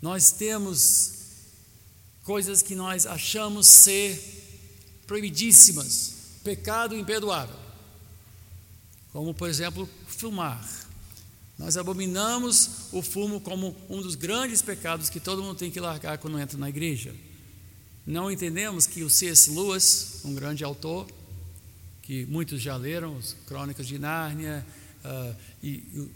[0.00, 1.12] Nós temos
[2.22, 4.38] coisas que nós achamos ser
[5.06, 6.12] proibidíssimas,
[6.44, 7.56] pecado imperdoável,
[9.12, 10.62] como por exemplo fumar.
[11.58, 16.18] Nós abominamos o fumo como um dos grandes pecados que todo mundo tem que largar
[16.18, 17.12] quando entra na igreja.
[18.06, 19.50] Não entendemos que o C.S.
[19.50, 21.08] Lewis, um grande autor,
[22.02, 24.64] que muitos já leram, as Crônicas de Nárnia,
[25.04, 26.08] uh, e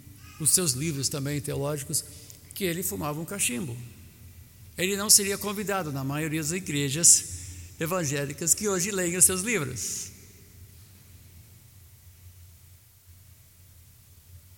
[0.43, 2.05] os seus livros também teológicos,
[2.53, 3.75] que ele fumava um cachimbo.
[4.77, 7.25] Ele não seria convidado na maioria das igrejas
[7.79, 10.11] evangélicas que hoje leem os seus livros.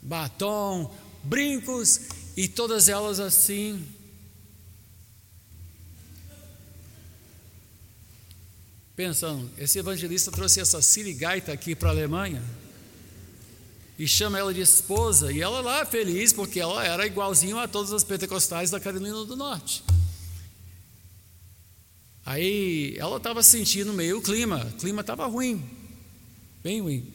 [0.00, 2.00] batom, brincos
[2.36, 3.84] e todas elas assim.
[8.96, 12.42] Pensando, esse evangelista trouxe essa sirigaita aqui para a Alemanha
[13.98, 17.92] e chama ela de esposa, e ela lá feliz porque ela era igualzinho a todas
[17.92, 19.84] as pentecostais da Carolina do Norte.
[22.24, 25.62] Aí ela estava sentindo meio o clima, o clima estava ruim,
[26.62, 27.12] bem ruim.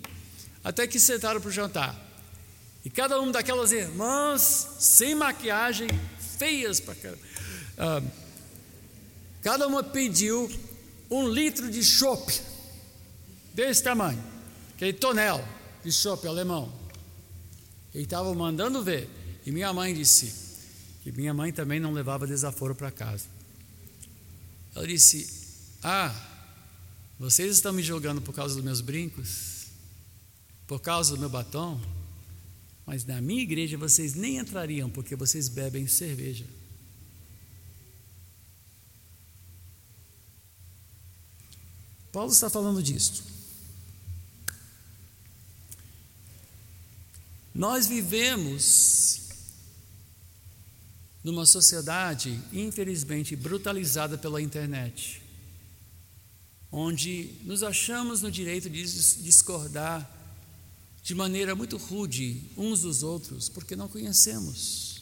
[0.64, 2.00] Até que sentaram para o jantar.
[2.86, 5.88] E cada uma daquelas irmãs, sem maquiagem,
[6.38, 7.22] feias para caramba,
[7.78, 8.02] ah,
[9.42, 10.48] cada uma pediu
[11.12, 12.42] um litro de chopp,
[13.54, 14.24] desse tamanho,
[14.74, 15.46] aquele tonel
[15.84, 16.72] de chopp alemão.
[17.94, 19.10] Ele estava mandando ver.
[19.46, 20.34] E minha mãe disse
[21.04, 23.26] que minha mãe também não levava desaforo para casa.
[24.74, 25.28] Ela disse:
[25.84, 26.16] Ah,
[27.20, 29.66] vocês estão me julgando por causa dos meus brincos?
[30.66, 31.82] Por causa do meu batom?
[32.86, 36.46] Mas na minha igreja vocês nem entrariam porque vocês bebem cerveja.
[42.12, 43.24] Paulo está falando disso.
[47.54, 49.22] Nós vivemos
[51.24, 55.22] numa sociedade, infelizmente, brutalizada pela internet,
[56.72, 60.10] onde nos achamos no direito de discordar
[61.04, 65.02] de maneira muito rude uns dos outros, porque não conhecemos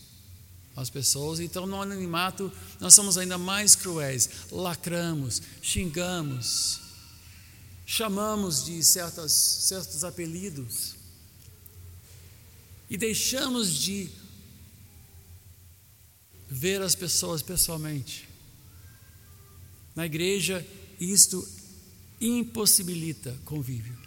[0.75, 6.88] as pessoas, então no anonimato nós somos ainda mais cruéis, lacramos, xingamos,
[7.91, 10.93] chamamos de certas, certos apelidos
[12.87, 14.11] e deixamos de
[16.47, 18.29] ver as pessoas pessoalmente.
[19.95, 20.63] Na igreja,
[20.99, 21.43] isto
[22.21, 23.97] impossibilita convívio.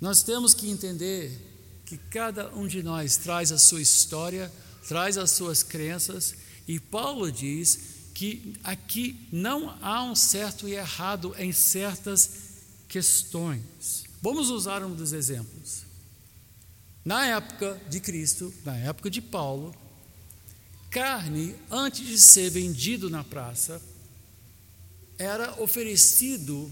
[0.00, 1.38] Nós temos que entender
[1.84, 4.50] que cada um de nós traz a sua história,
[4.88, 6.34] traz as suas crenças,
[6.66, 7.78] e Paulo diz
[8.14, 12.43] que aqui não há um certo e errado em certas
[12.88, 14.04] questões.
[14.22, 15.84] Vamos usar um dos exemplos.
[17.04, 19.74] Na época de Cristo, na época de Paulo,
[20.90, 23.82] carne, antes de ser vendido na praça,
[25.18, 26.70] era oferecido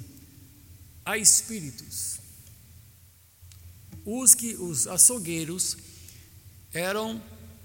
[1.05, 2.19] a espíritos.
[4.05, 5.77] Os que os açougueiros
[6.73, 7.23] eram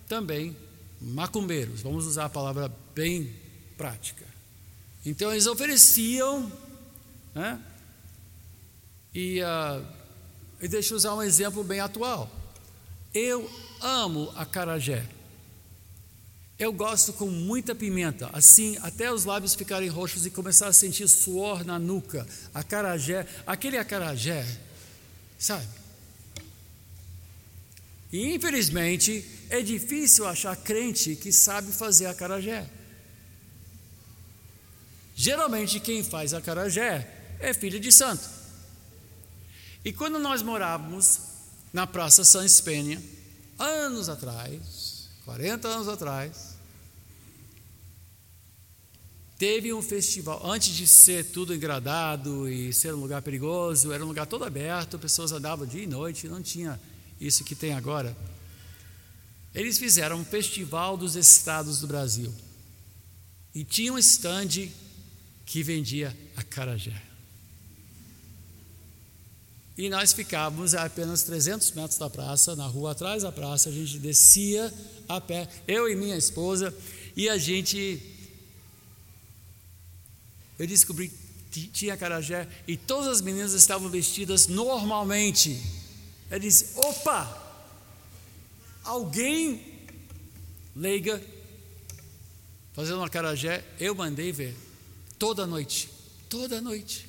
[0.08, 0.56] também
[1.02, 1.82] macumbeiros.
[1.82, 3.34] Vamos usar a palavra bem
[3.78, 4.26] prática.
[5.06, 6.52] Então eles ofereciam,
[7.34, 7.62] né?
[9.18, 9.84] E, uh,
[10.62, 12.30] e deixa eu usar um exemplo bem atual.
[13.12, 13.50] Eu
[13.82, 15.04] amo a carajé.
[16.60, 21.08] Eu gosto com muita pimenta, assim até os lábios ficarem roxos e começar a sentir
[21.08, 22.28] suor na nuca.
[22.54, 24.46] A carajé, aquele acarajé,
[25.40, 25.66] sabe?
[28.14, 32.70] E infelizmente é difícil achar crente que sabe fazer acarajé.
[35.16, 38.37] Geralmente quem faz acarajé é filho de santo.
[39.84, 41.20] E quando nós morávamos
[41.72, 43.02] na Praça San Espenha,
[43.58, 46.56] anos atrás, 40 anos atrás,
[49.38, 54.08] teve um festival, antes de ser tudo engradado e ser um lugar perigoso, era um
[54.08, 56.80] lugar todo aberto, pessoas andavam dia e noite, não tinha
[57.20, 58.16] isso que tem agora.
[59.54, 62.34] Eles fizeram um festival dos estados do Brasil.
[63.54, 64.72] E tinha um estande
[65.46, 67.07] que vendia acarajé.
[69.78, 73.72] E nós ficávamos a apenas 300 metros da praça, na rua atrás da praça, a
[73.72, 74.74] gente descia
[75.08, 76.74] a pé, eu e minha esposa,
[77.16, 78.02] e a gente.
[80.58, 81.12] Eu descobri
[81.52, 85.62] que tinha carajé e todas as meninas estavam vestidas normalmente.
[86.32, 87.46] Eu disse: opa!
[88.84, 89.62] Alguém
[90.76, 91.22] leiga
[92.74, 94.56] fazendo uma carajé, eu mandei ver
[95.20, 95.90] toda noite,
[96.30, 97.07] toda noite.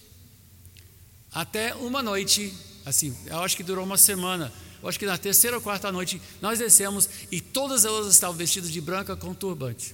[1.33, 2.55] Até uma noite,
[2.85, 4.53] assim, eu acho que durou uma semana.
[4.83, 8.71] Eu acho que na terceira ou quarta noite nós descemos e todas elas estavam vestidas
[8.71, 9.93] de branca com turbante.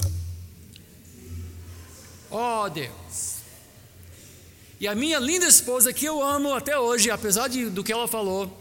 [2.30, 3.34] Oh Deus!
[4.80, 8.06] E a minha linda esposa, que eu amo até hoje, apesar de, do que ela
[8.06, 8.52] falou,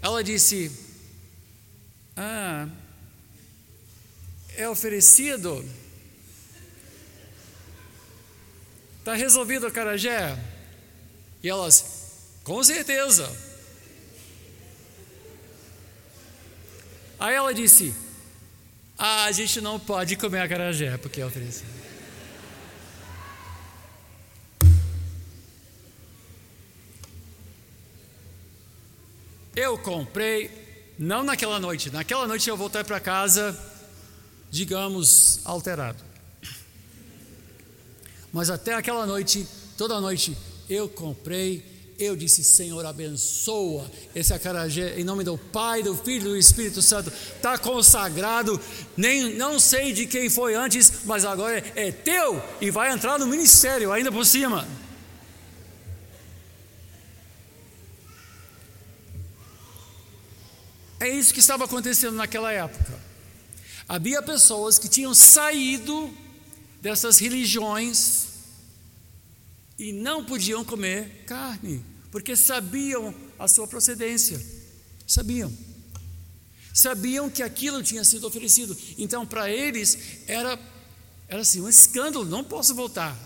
[0.00, 0.72] ela disse:
[2.16, 2.68] Ah,
[4.56, 5.64] é oferecido,
[8.98, 10.36] está resolvido carajé?
[11.42, 11.84] E elas,
[12.44, 13.30] com certeza.
[17.18, 17.94] Aí ela disse:
[18.96, 21.82] ah, a gente não pode comer a carajé porque é oferecido.
[29.54, 33.58] Eu comprei, não naquela noite, naquela noite eu voltei para casa,
[34.50, 36.02] digamos, alterado.
[38.32, 40.36] Mas até aquela noite, toda noite,
[40.72, 41.64] eu comprei,
[41.98, 46.80] eu disse, Senhor, abençoa esse acarajé, em nome do Pai, do Filho e do Espírito
[46.80, 48.60] Santo, está consagrado,
[48.96, 53.18] nem, não sei de quem foi antes, mas agora é, é teu e vai entrar
[53.18, 54.66] no ministério, ainda por cima.
[60.98, 62.98] É isso que estava acontecendo naquela época.
[63.88, 66.10] Havia pessoas que tinham saído
[66.80, 68.31] dessas religiões
[69.82, 74.40] e não podiam comer carne, porque sabiam a sua procedência.
[75.06, 75.52] Sabiam.
[76.72, 78.76] Sabiam que aquilo tinha sido oferecido.
[78.96, 80.58] Então, para eles, era,
[81.28, 83.18] era assim: um escândalo, não posso voltar.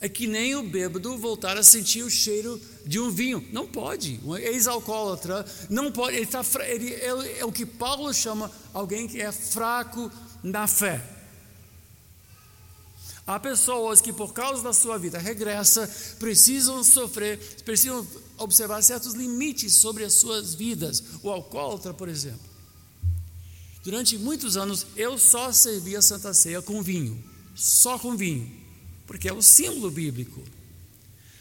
[0.00, 3.46] É que nem o bêbado voltar a sentir o cheiro de um vinho.
[3.52, 4.18] Não pode.
[4.24, 6.16] Um ex-alcoólatra não pode.
[6.16, 10.10] Ele tá, ele, ele, é o que Paulo chama alguém que é fraco
[10.42, 11.19] na fé.
[13.30, 15.86] Há pessoas que, por causa da sua vida regressa,
[16.18, 18.06] precisam sofrer, precisam
[18.38, 21.02] observar certos limites sobre as suas vidas.
[21.22, 22.50] O alcoólatra, por exemplo.
[23.84, 27.22] Durante muitos anos, eu só servia a Santa Ceia com vinho.
[27.54, 28.60] Só com vinho
[29.10, 30.40] porque é o símbolo bíblico.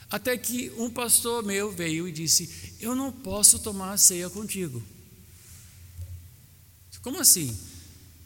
[0.09, 4.81] Até que um pastor meu veio e disse: Eu não posso tomar a ceia contigo.
[7.03, 7.55] Como assim?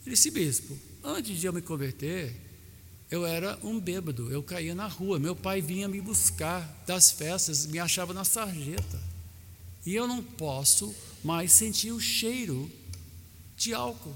[0.06, 2.34] Ele disse: Bispo, antes de eu me converter,
[3.14, 5.20] eu era um bêbado, eu caía na rua.
[5.20, 9.00] Meu pai vinha me buscar das festas, me achava na sarjeta.
[9.86, 12.72] E eu não posso mais sentir o cheiro
[13.56, 14.16] de álcool.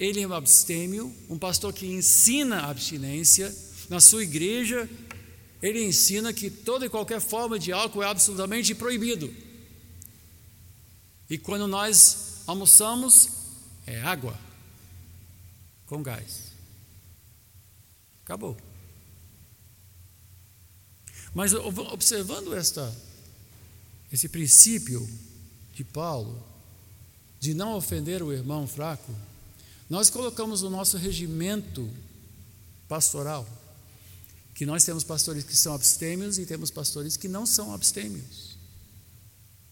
[0.00, 3.54] Ele é um abstêmio, um pastor que ensina a abstinência.
[3.88, 4.90] Na sua igreja,
[5.62, 9.32] ele ensina que toda e qualquer forma de álcool é absolutamente proibido.
[11.30, 13.28] E quando nós almoçamos,
[13.86, 14.36] é água
[15.86, 16.43] com gás.
[18.24, 18.56] Acabou.
[21.34, 22.94] Mas observando esta,
[24.10, 25.06] esse princípio
[25.74, 26.42] de Paulo,
[27.38, 29.14] de não ofender o irmão fraco,
[29.90, 31.90] nós colocamos no nosso regimento
[32.88, 33.46] pastoral
[34.54, 38.53] que nós temos pastores que são abstêmios e temos pastores que não são abstêmios.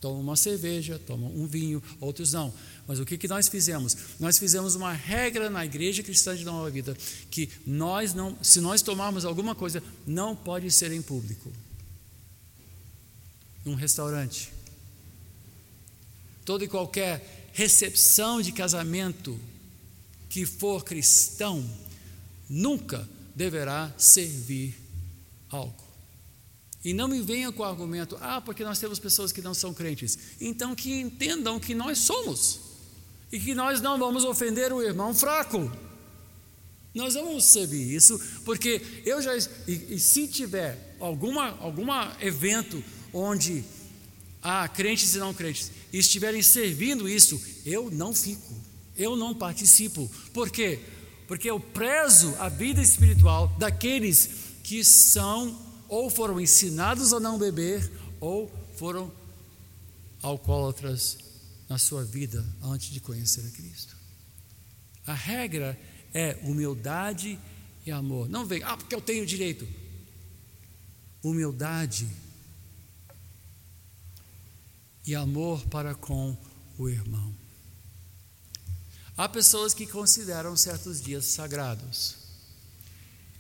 [0.03, 2.53] Tomam uma cerveja, tomam um vinho, outros não.
[2.89, 3.97] Mas o que, que nós fizemos?
[4.19, 6.97] Nós fizemos uma regra na igreja cristã de nova vida
[7.31, 11.53] que nós não, se nós tomarmos alguma coisa, não pode ser em público.
[13.65, 14.53] Num restaurante.
[16.45, 19.39] Toda e qualquer recepção de casamento
[20.29, 21.65] que for cristão
[22.51, 24.75] nunca deverá servir
[25.49, 25.92] álcool.
[26.85, 29.73] E não me venha com o argumento, ah, porque nós temos pessoas que não são
[29.73, 30.19] crentes.
[30.41, 32.61] Então que entendam que nós somos.
[33.31, 35.71] E que nós não vamos ofender o irmão fraco.
[36.95, 39.35] Nós vamos servir isso, porque eu já.
[39.67, 43.65] E, e se tiver alguma, alguma evento onde
[44.43, 48.63] há crentes e não crentes e estiverem servindo isso, eu não fico
[48.97, 50.11] eu não participo.
[50.33, 50.81] Por quê?
[51.27, 54.31] Porque eu prezo a vida espiritual daqueles
[54.63, 55.59] que são
[55.93, 59.13] ou foram ensinados a não beber ou foram
[60.23, 61.19] alcoólatras
[61.69, 63.95] na sua vida antes de conhecer a Cristo.
[65.07, 65.79] A regra
[66.15, 67.39] é humildade
[67.85, 68.27] e amor.
[68.27, 69.69] Não vem, ah, porque eu tenho direito.
[71.23, 72.09] Humildade
[75.07, 76.35] e amor para com
[76.79, 77.37] o irmão.
[79.15, 82.22] Há pessoas que consideram certos dias sagrados.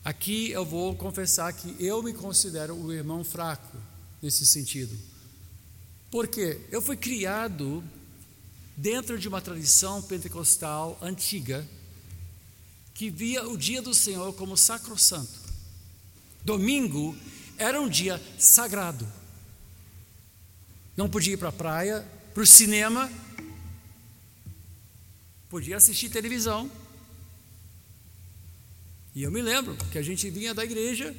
[0.04, 3.76] Aqui eu vou confessar que eu me considero o irmão fraco
[4.20, 4.98] nesse sentido.
[6.10, 7.82] Porque eu fui criado
[8.76, 11.66] dentro de uma tradição pentecostal antiga
[12.94, 15.40] que via o dia do Senhor como sacrossanto.
[16.44, 17.16] Domingo
[17.56, 19.06] era um dia sagrado.
[20.96, 23.10] Não podia ir para a praia, para o cinema,
[25.48, 26.70] podia assistir televisão.
[29.14, 31.14] E eu me lembro que a gente vinha da igreja,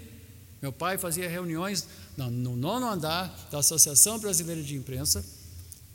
[0.62, 1.86] meu pai fazia reuniões
[2.18, 5.24] no nono andar da Associação Brasileira de Imprensa,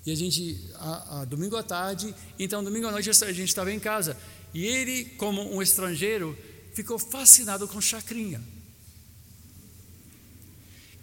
[0.06, 3.72] E a gente, a, a, domingo à tarde, então domingo à noite a gente estava
[3.72, 4.16] em casa.
[4.54, 6.36] E ele, como um estrangeiro,
[6.72, 8.40] ficou fascinado com chacrinha.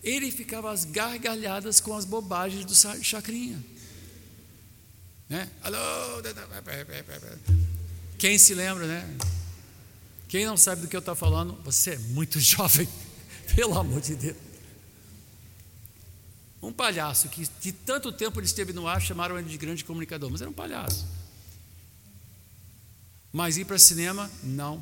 [0.02, 2.74] Ele ficava às gargalhadas com as bobagens do
[3.04, 3.64] chacrinha.
[5.30, 5.50] Né?
[5.62, 5.78] Alô?
[8.18, 9.18] Quem se lembra, né?
[10.28, 12.88] Quem não sabe do que eu estou falando, você é muito jovem,
[13.56, 14.38] pelo amor de Deus.
[16.62, 20.32] Um palhaço que de tanto tempo ele esteve no ar, chamaram ele de grande comunicador,
[20.32, 21.06] mas era um palhaço.
[23.32, 24.82] Mas ir para cinema, não.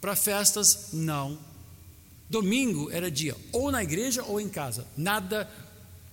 [0.00, 1.38] Para festas, não.
[2.28, 4.86] Domingo era dia, ou na igreja ou em casa.
[4.96, 5.50] Nada,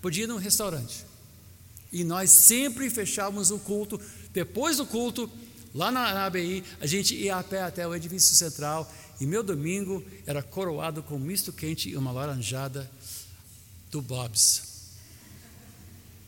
[0.02, 1.06] podia ir num restaurante.
[1.92, 4.02] E nós sempre fechávamos o culto.
[4.32, 5.30] Depois do culto,
[5.74, 8.92] lá na, na ABI, a gente ia a pé até o edifício central.
[9.20, 12.90] E meu domingo era coroado com misto quente e uma laranjada
[13.92, 14.64] do Bob's.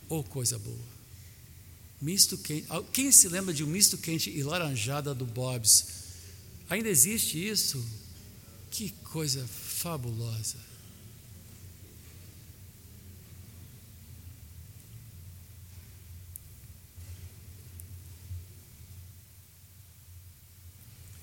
[0.08, 0.96] Oh, coisa boa.
[2.00, 2.66] Misto quente.
[2.92, 5.86] Quem se lembra de um misto quente e laranjada do Bob's?
[6.68, 7.84] Ainda existe isso?
[8.70, 10.56] Que coisa fabulosa.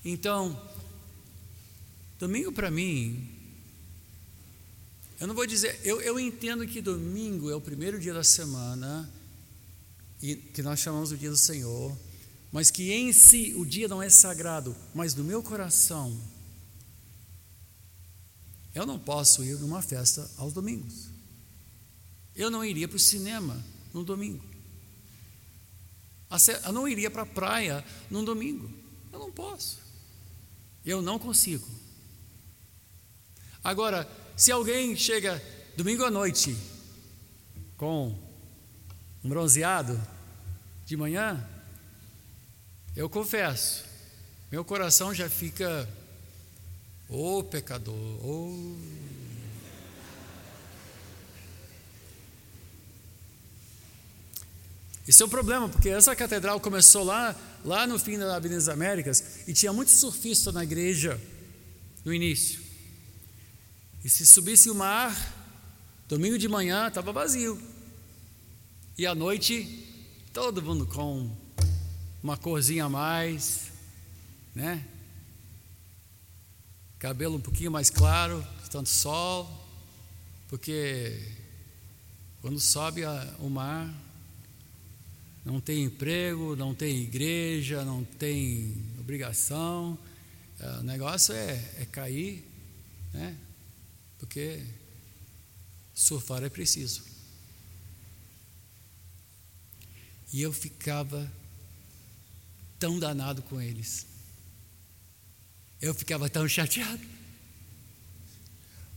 [0.03, 0.59] Então,
[2.19, 3.33] domingo para mim
[5.23, 9.09] eu não vou dizer, eu, eu entendo que domingo é o primeiro dia da semana,
[10.21, 11.97] e que nós chamamos o dia do Senhor,
[12.51, 16.19] mas que em si o dia não é sagrado, mas no meu coração,
[18.75, 21.07] eu não posso ir numa festa aos domingos.
[22.35, 24.43] Eu não iria para o cinema no domingo.
[26.65, 28.69] Eu não iria para a praia no domingo.
[29.11, 29.82] Eu não posso.
[30.85, 31.67] Eu não consigo.
[33.63, 35.41] Agora, se alguém chega
[35.77, 36.57] domingo à noite
[37.77, 38.13] com
[39.23, 39.99] um bronzeado
[40.85, 41.47] de manhã,
[42.95, 43.85] eu confesso,
[44.51, 45.87] meu coração já fica,
[47.07, 48.49] ô oh, pecador, ô.
[48.49, 49.03] Oh.
[55.07, 58.69] Isso é um problema, porque essa catedral começou lá, lá no fim da Avenida das
[58.69, 61.19] Américas e tinha muitos surfistas na igreja
[62.03, 62.61] no início.
[64.03, 65.15] E se subisse o mar,
[66.07, 67.61] domingo de manhã estava vazio.
[68.97, 69.87] E à noite,
[70.33, 71.31] todo mundo com
[72.21, 73.71] uma corzinha a mais,
[74.53, 74.85] né?
[76.99, 79.67] Cabelo um pouquinho mais claro, tanto sol,
[80.49, 81.19] porque
[82.41, 83.93] quando sobe a, o mar,
[85.45, 89.97] não tem emprego, não tem igreja, não tem obrigação,
[90.59, 92.43] é, o negócio é, é cair,
[93.13, 93.37] né?
[94.17, 94.63] porque
[95.93, 97.03] surfar é preciso.
[100.31, 101.31] E eu ficava
[102.79, 104.07] tão danado com eles.
[105.79, 107.03] Eu ficava tão chateado.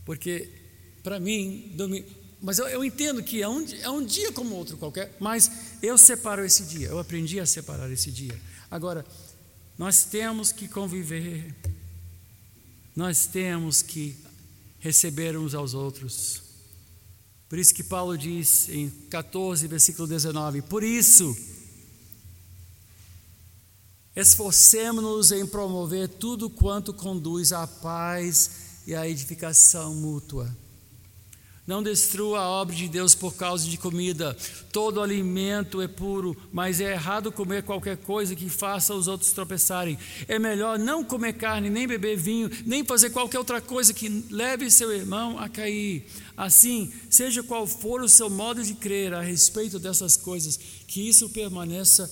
[0.03, 0.49] Porque,
[1.03, 1.71] para mim,
[2.47, 5.51] mas eu, eu, entendo que é um, é um dia como outro qualquer, mas
[5.83, 8.39] eu separo esse dia, eu aprendi a separar esse dia.
[8.71, 9.05] Agora,
[9.77, 11.53] nós temos que conviver,
[12.95, 14.15] nós temos que
[14.79, 16.41] receber uns aos outros.
[17.49, 21.35] Por isso que Paulo diz em 14, versículo 19: Por isso,
[24.15, 28.51] esforcemos-nos em promover tudo quanto conduz à paz
[28.87, 30.49] e à edificação mútua
[31.67, 34.35] não destrua a obra de Deus por causa de comida.
[34.71, 39.99] Todo alimento é puro, mas é errado comer qualquer coisa que faça os outros tropeçarem.
[40.29, 44.71] É melhor não comer carne, nem beber vinho, nem fazer qualquer outra coisa que leve
[44.71, 46.05] seu irmão a cair.
[46.37, 50.57] Assim, seja qual for o seu modo de crer a respeito dessas coisas,
[50.87, 52.09] que isso permaneça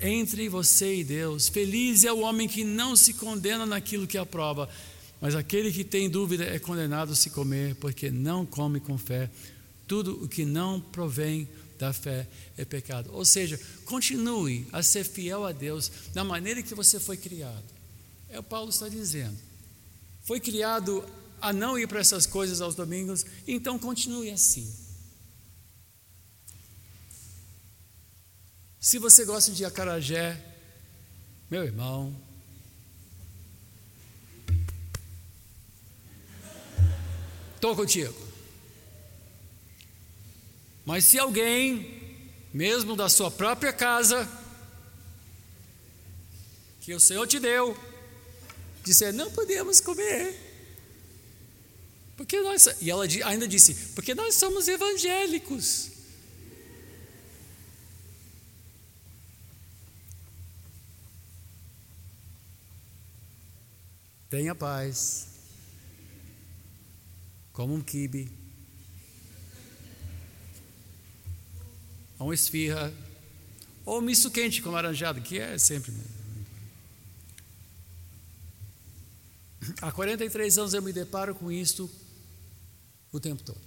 [0.00, 1.48] entre você e Deus.
[1.48, 4.68] Feliz é o homem que não se condena naquilo que aprova
[5.20, 9.30] mas aquele que tem dúvida é condenado a se comer, porque não come com fé.
[9.86, 11.48] Tudo o que não provém
[11.78, 13.10] da fé é pecado.
[13.12, 17.64] Ou seja, continue a ser fiel a Deus da maneira que você foi criado.
[18.28, 19.36] É o Paulo está dizendo.
[20.22, 21.04] Foi criado
[21.40, 24.72] a não ir para essas coisas aos domingos, então continue assim.
[28.80, 30.40] Se você gosta de acarajé,
[31.50, 32.14] meu irmão,
[37.58, 38.14] estou contigo.
[40.86, 44.26] Mas se alguém, mesmo da sua própria casa,
[46.80, 47.76] que o Senhor te deu,
[48.82, 50.46] disser: Não podemos comer.
[52.16, 55.90] Porque nós, e ela ainda disse: Porque nós somos evangélicos.
[64.30, 65.37] Tenha paz
[67.58, 68.30] como um quibe,
[72.16, 72.94] uma esfirra,
[73.84, 75.92] ou misto quente com laranjado, que é sempre.
[79.82, 81.90] Há 43 anos eu me deparo com isto
[83.10, 83.60] o tempo todo.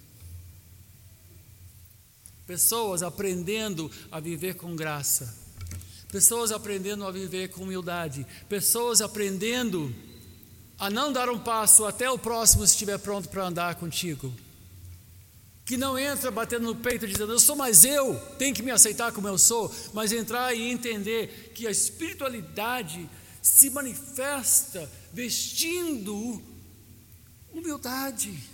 [2.47, 5.37] Pessoas aprendendo a viver com graça,
[6.09, 9.93] pessoas aprendendo a viver com humildade, pessoas aprendendo
[10.81, 14.33] a não dar um passo até o próximo estiver pronto para andar contigo.
[15.63, 19.11] Que não entra batendo no peito dizendo, eu sou mais eu, tem que me aceitar
[19.11, 23.07] como eu sou, mas entrar e entender que a espiritualidade
[23.43, 26.41] se manifesta vestindo
[27.53, 28.50] humildade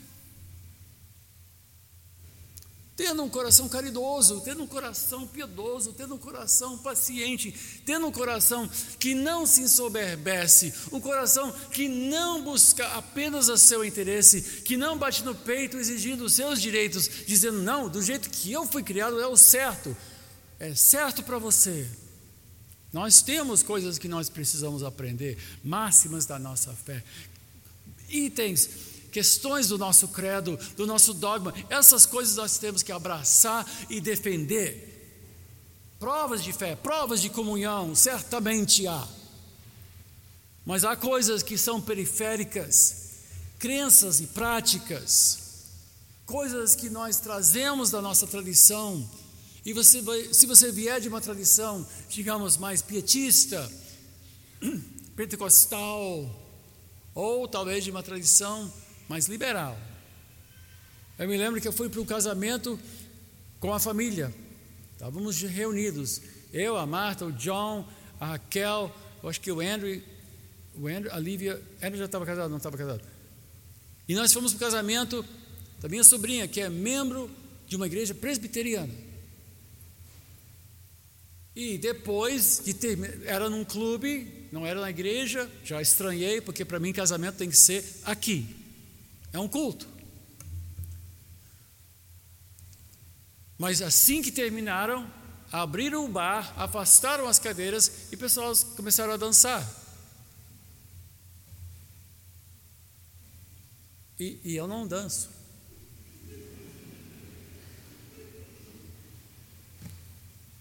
[2.98, 7.54] tendo um coração caridoso, tendo um coração piedoso, tendo um coração paciente,
[7.86, 8.68] tendo um coração
[9.00, 14.98] que não se ensoberbece, um coração que não busca apenas o seu interesse, que não
[14.98, 19.22] bate no peito exigindo os seus direitos, dizendo não, do jeito que eu fui criado
[19.22, 19.95] é o certo,
[20.60, 21.88] é certo para você.
[22.91, 27.04] Nós temos coisas que nós precisamos aprender, máximas da nossa fé,
[28.10, 33.99] itens questões do nosso credo, do nosso dogma, essas coisas nós temos que abraçar e
[33.99, 34.95] defender.
[35.99, 39.08] Provas de fé, provas de comunhão, certamente há.
[40.66, 43.12] Mas há coisas que são periféricas,
[43.58, 45.39] crenças e práticas,
[46.26, 49.10] coisas que nós trazemos da nossa tradição.
[49.66, 50.03] E você
[50.34, 53.72] se você vier de uma tradição, digamos, mais pietista,
[55.16, 56.30] pentecostal,
[57.16, 58.72] ou talvez de uma tradição
[59.08, 59.80] mais liberal.
[61.18, 62.80] Eu me lembro que eu fui para um casamento
[63.60, 64.34] com a família.
[64.93, 66.22] Estávamos reunidos.
[66.53, 67.88] Eu, a Marta, o John,
[68.20, 70.01] a Raquel, eu acho que o Andrew,
[70.76, 73.01] o Andrew, a Lívia, Andrew já estava casado, não estava casado.
[74.08, 75.26] E nós fomos para o casamento
[75.82, 77.30] da minha sobrinha, que é membro
[77.68, 78.93] de uma igreja presbiteriana.
[81.55, 86.80] E depois de ter, era num clube, não era na igreja, já estranhei, porque para
[86.80, 88.55] mim casamento tem que ser aqui.
[89.38, 89.88] É um culto.
[93.56, 95.08] Mas assim que terminaram,
[95.52, 99.64] abriram o bar, afastaram as cadeiras e pessoas começaram a dançar.
[104.20, 105.30] E, e eu não danço.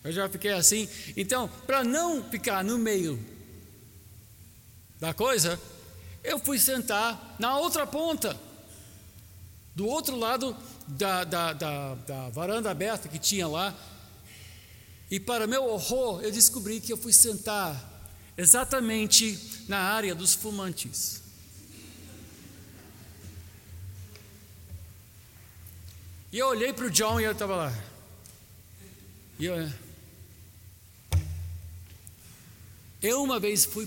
[0.05, 0.87] Eu já fiquei assim.
[1.17, 3.19] Então, para não ficar no meio
[5.01, 5.59] da coisa,
[6.23, 8.45] eu fui sentar na outra ponta
[9.77, 10.57] do outro lado
[10.89, 13.75] da, da, da, da varanda aberta que tinha lá.
[15.11, 21.23] E para meu horror, eu descobri que eu fui sentar exatamente na área dos fumantes.
[26.33, 27.85] E eu olhei para o John e ele estava lá.
[29.39, 29.71] E eu,
[33.03, 33.87] eu uma vez fui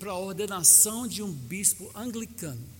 [0.00, 2.77] para a ordenação de um bispo anglicano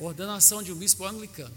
[0.00, 1.54] ordenação de um bispo anglicano.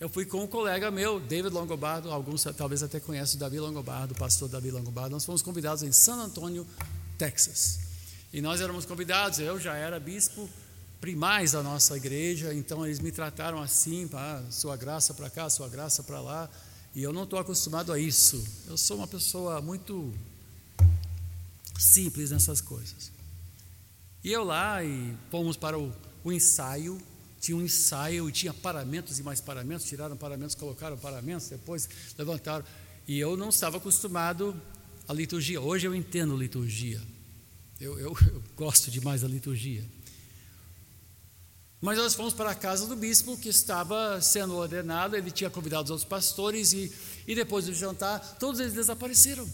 [0.00, 4.14] Eu fui com um colega meu, David Longobardo, alguns talvez até conhecem o Davi Longobardo,
[4.14, 5.10] o pastor Davi Longobardo.
[5.10, 6.66] Nós fomos convidados em San Antonio,
[7.16, 7.80] Texas.
[8.32, 10.48] E nós éramos convidados, eu já era bispo
[11.00, 15.68] primais da nossa igreja, então eles me trataram assim, ah, sua graça para cá, sua
[15.68, 16.48] graça para lá,
[16.94, 18.44] e eu não estou acostumado a isso.
[18.66, 20.12] Eu sou uma pessoa muito
[21.78, 23.10] simples nessas coisas.
[24.22, 25.92] E eu lá e fomos para o,
[26.24, 27.00] o ensaio
[27.40, 32.64] tinha um ensaio e tinha paramentos e mais paramentos, tiraram paramentos, colocaram paramentos, depois levantaram.
[33.06, 34.60] E eu não estava acostumado
[35.06, 35.60] à liturgia.
[35.60, 37.00] Hoje eu entendo liturgia.
[37.80, 39.84] Eu, eu, eu gosto demais da liturgia.
[41.80, 45.84] Mas nós fomos para a casa do bispo que estava sendo ordenado, ele tinha convidado
[45.84, 46.92] os outros pastores e,
[47.24, 49.48] e depois do jantar, todos eles desapareceram.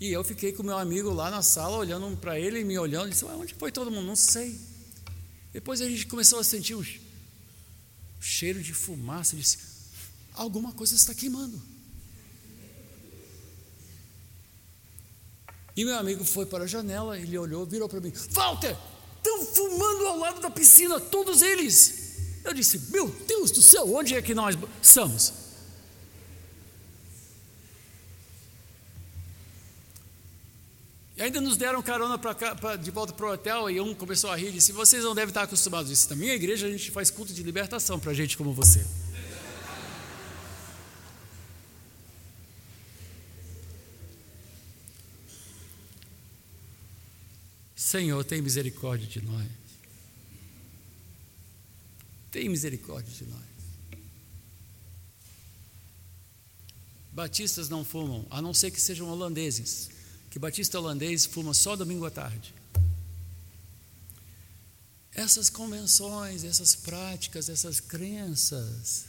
[0.00, 3.08] E eu fiquei com meu amigo lá na sala, olhando para ele e me olhando,
[3.08, 4.06] e disse: Onde foi todo mundo?
[4.06, 4.58] Não sei.
[5.58, 6.84] Depois a gente começou a sentir um
[8.20, 9.58] cheiro de fumaça, disse:
[10.32, 11.60] alguma coisa está queimando.
[15.74, 18.76] E meu amigo foi para a janela, ele olhou, virou para mim: Walter,
[19.16, 22.44] estão fumando ao lado da piscina, todos eles.
[22.44, 25.32] Eu disse: Meu Deus do céu, onde é que nós estamos?
[31.18, 34.30] E ainda nos deram carona pra, pra, de volta para o hotel e um começou
[34.30, 36.08] a rir e disse: Vocês não devem estar acostumados a isso.
[36.10, 38.86] Na minha igreja a gente faz culto de libertação para gente como você.
[47.74, 49.48] Senhor, tem misericórdia de nós.
[52.30, 53.48] Tem misericórdia de nós.
[57.10, 59.97] Batistas não fumam, a não ser que sejam holandeses,
[60.30, 62.54] que batista holandês fuma só domingo à tarde.
[65.14, 69.06] Essas convenções, essas práticas, essas crenças,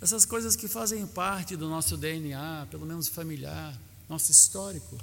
[0.00, 3.76] essas coisas que fazem parte do nosso DNA, pelo menos familiar,
[4.08, 4.98] nosso histórico,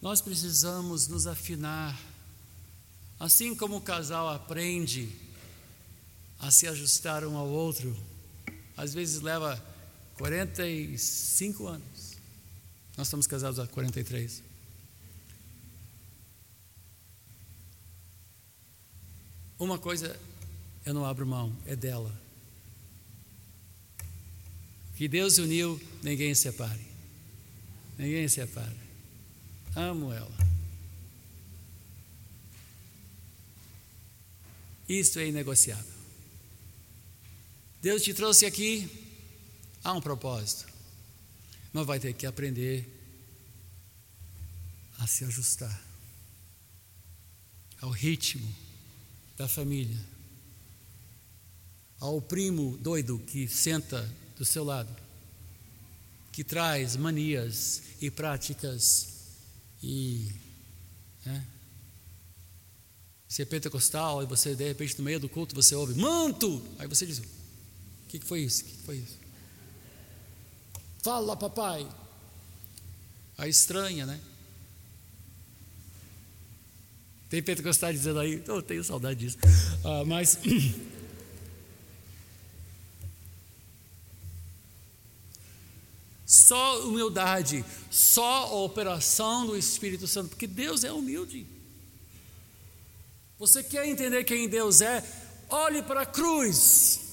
[0.00, 1.98] nós precisamos nos afinar.
[3.20, 5.08] Assim como o casal aprende
[6.40, 7.96] a se ajustar um ao outro,
[8.76, 9.62] às vezes leva
[10.16, 12.16] 45 anos.
[12.96, 14.53] Nós estamos casados há 43.
[19.58, 20.18] Uma coisa
[20.84, 22.12] eu não abro mão, é dela.
[24.96, 26.86] Que Deus uniu, ninguém separe.
[27.98, 28.76] Ninguém separa.
[29.74, 30.36] Amo ela.
[34.88, 35.94] Isto é inegociável.
[37.80, 38.88] Deus te trouxe aqui,
[39.82, 40.72] há um propósito.
[41.72, 42.88] Mas vai ter que aprender
[44.98, 45.82] a se ajustar
[47.80, 48.63] ao ritmo
[49.36, 49.98] da família,
[51.98, 54.94] ao primo doido que senta do seu lado,
[56.32, 59.14] que traz manias e práticas
[59.82, 60.32] e
[61.24, 61.46] né?
[63.28, 66.86] você é pentecostal e você de repente no meio do culto você ouve manto, aí
[66.86, 67.22] você diz: o
[68.08, 68.62] que, que foi isso?
[68.62, 69.18] O que, que foi isso?
[71.02, 71.86] Fala, papai.
[73.36, 74.20] Aí estranha, né?
[77.28, 79.38] Tem pentecostal dizendo aí, eu tenho saudade disso.
[79.84, 80.38] Ah, mas
[86.26, 91.46] Só humildade, só a operação do Espírito Santo, porque Deus é humilde.
[93.38, 95.04] Você quer entender quem Deus é?
[95.48, 97.03] Olhe para a cruz.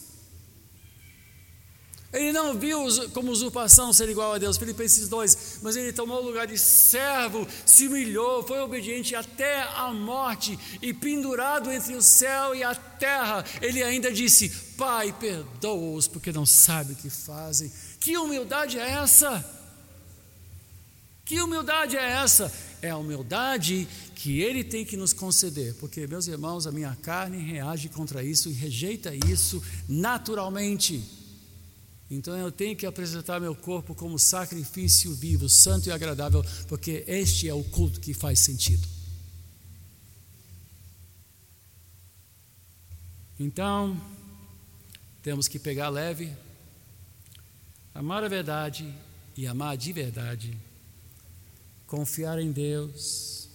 [2.14, 6.26] Ele não viu como usurpação ser igual a Deus, Filipenses 2, mas ele tomou o
[6.26, 12.54] lugar de servo, se humilhou, foi obediente até a morte e pendurado entre o céu
[12.54, 17.72] e a terra, ele ainda disse: Pai, perdoa-os porque não sabem o que fazem.
[18.00, 19.62] Que humildade é essa?
[21.24, 22.52] Que humildade é essa?
[22.82, 27.38] É a humildade que Ele tem que nos conceder, porque, meus irmãos, a minha carne
[27.38, 31.21] reage contra isso e rejeita isso naturalmente.
[32.12, 37.48] Então eu tenho que apresentar meu corpo como sacrifício vivo, santo e agradável, porque este
[37.48, 38.86] é o culto que faz sentido.
[43.40, 44.00] Então,
[45.24, 46.32] temos que pegar leve
[47.94, 48.94] Amar a verdade
[49.36, 50.58] e amar de verdade,
[51.86, 53.50] confiar em Deus,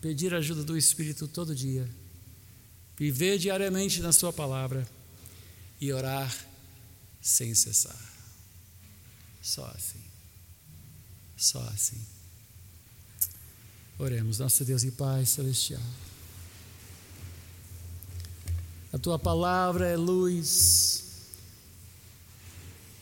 [0.00, 1.86] pedir ajuda do Espírito todo dia,
[2.96, 4.86] viver diariamente na Sua palavra
[5.78, 6.34] e orar
[7.20, 7.98] sem cessar.
[9.42, 10.02] Só assim.
[11.36, 12.00] Só assim.
[13.98, 15.82] Oremos, nosso Deus e Pai Celestial.
[18.92, 21.10] A tua palavra é luz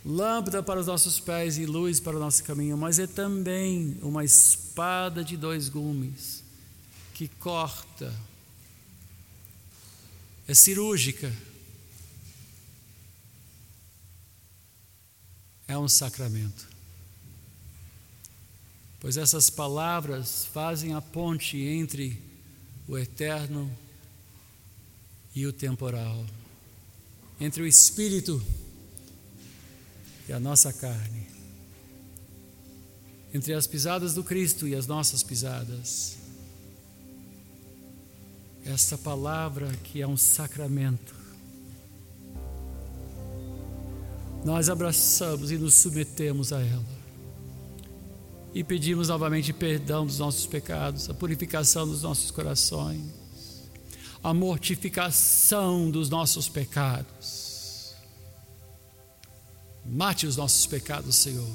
[0.05, 4.25] lâmpada para os nossos pés e luz para o nosso caminho, mas é também uma
[4.25, 6.43] espada de dois gumes
[7.15, 8.15] que corta,
[10.47, 11.35] é cirúrgica,
[15.69, 16.67] é um sacramento.
[18.99, 22.21] Pois essas palavras fazem a ponte entre
[22.89, 23.71] o eterno
[25.35, 26.27] e o temporal,
[27.39, 28.43] entre o espírito
[30.29, 31.29] e a nossa carne.
[33.33, 36.17] Entre as pisadas do Cristo e as nossas pisadas.
[38.65, 41.18] Esta palavra que é um sacramento.
[44.45, 46.99] Nós abraçamos e nos submetemos a ela.
[48.55, 53.03] E pedimos novamente perdão dos nossos pecados, a purificação dos nossos corações,
[54.23, 57.49] a mortificação dos nossos pecados
[59.89, 61.49] Mate os nossos pecados, Senhor.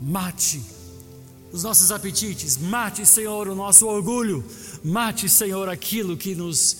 [0.00, 0.60] Mate
[1.52, 2.56] os nossos apetites.
[2.56, 4.44] Mate, Senhor, o nosso orgulho.
[4.82, 6.76] Mate, Senhor, aquilo que nos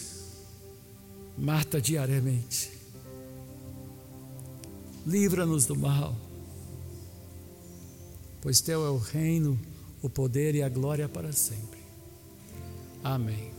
[1.38, 2.76] mata diariamente.
[5.07, 6.16] Livra-nos do mal.
[8.42, 9.59] Pois teu é o reino,
[10.02, 11.80] o poder e a glória para sempre.
[13.04, 13.55] Amém.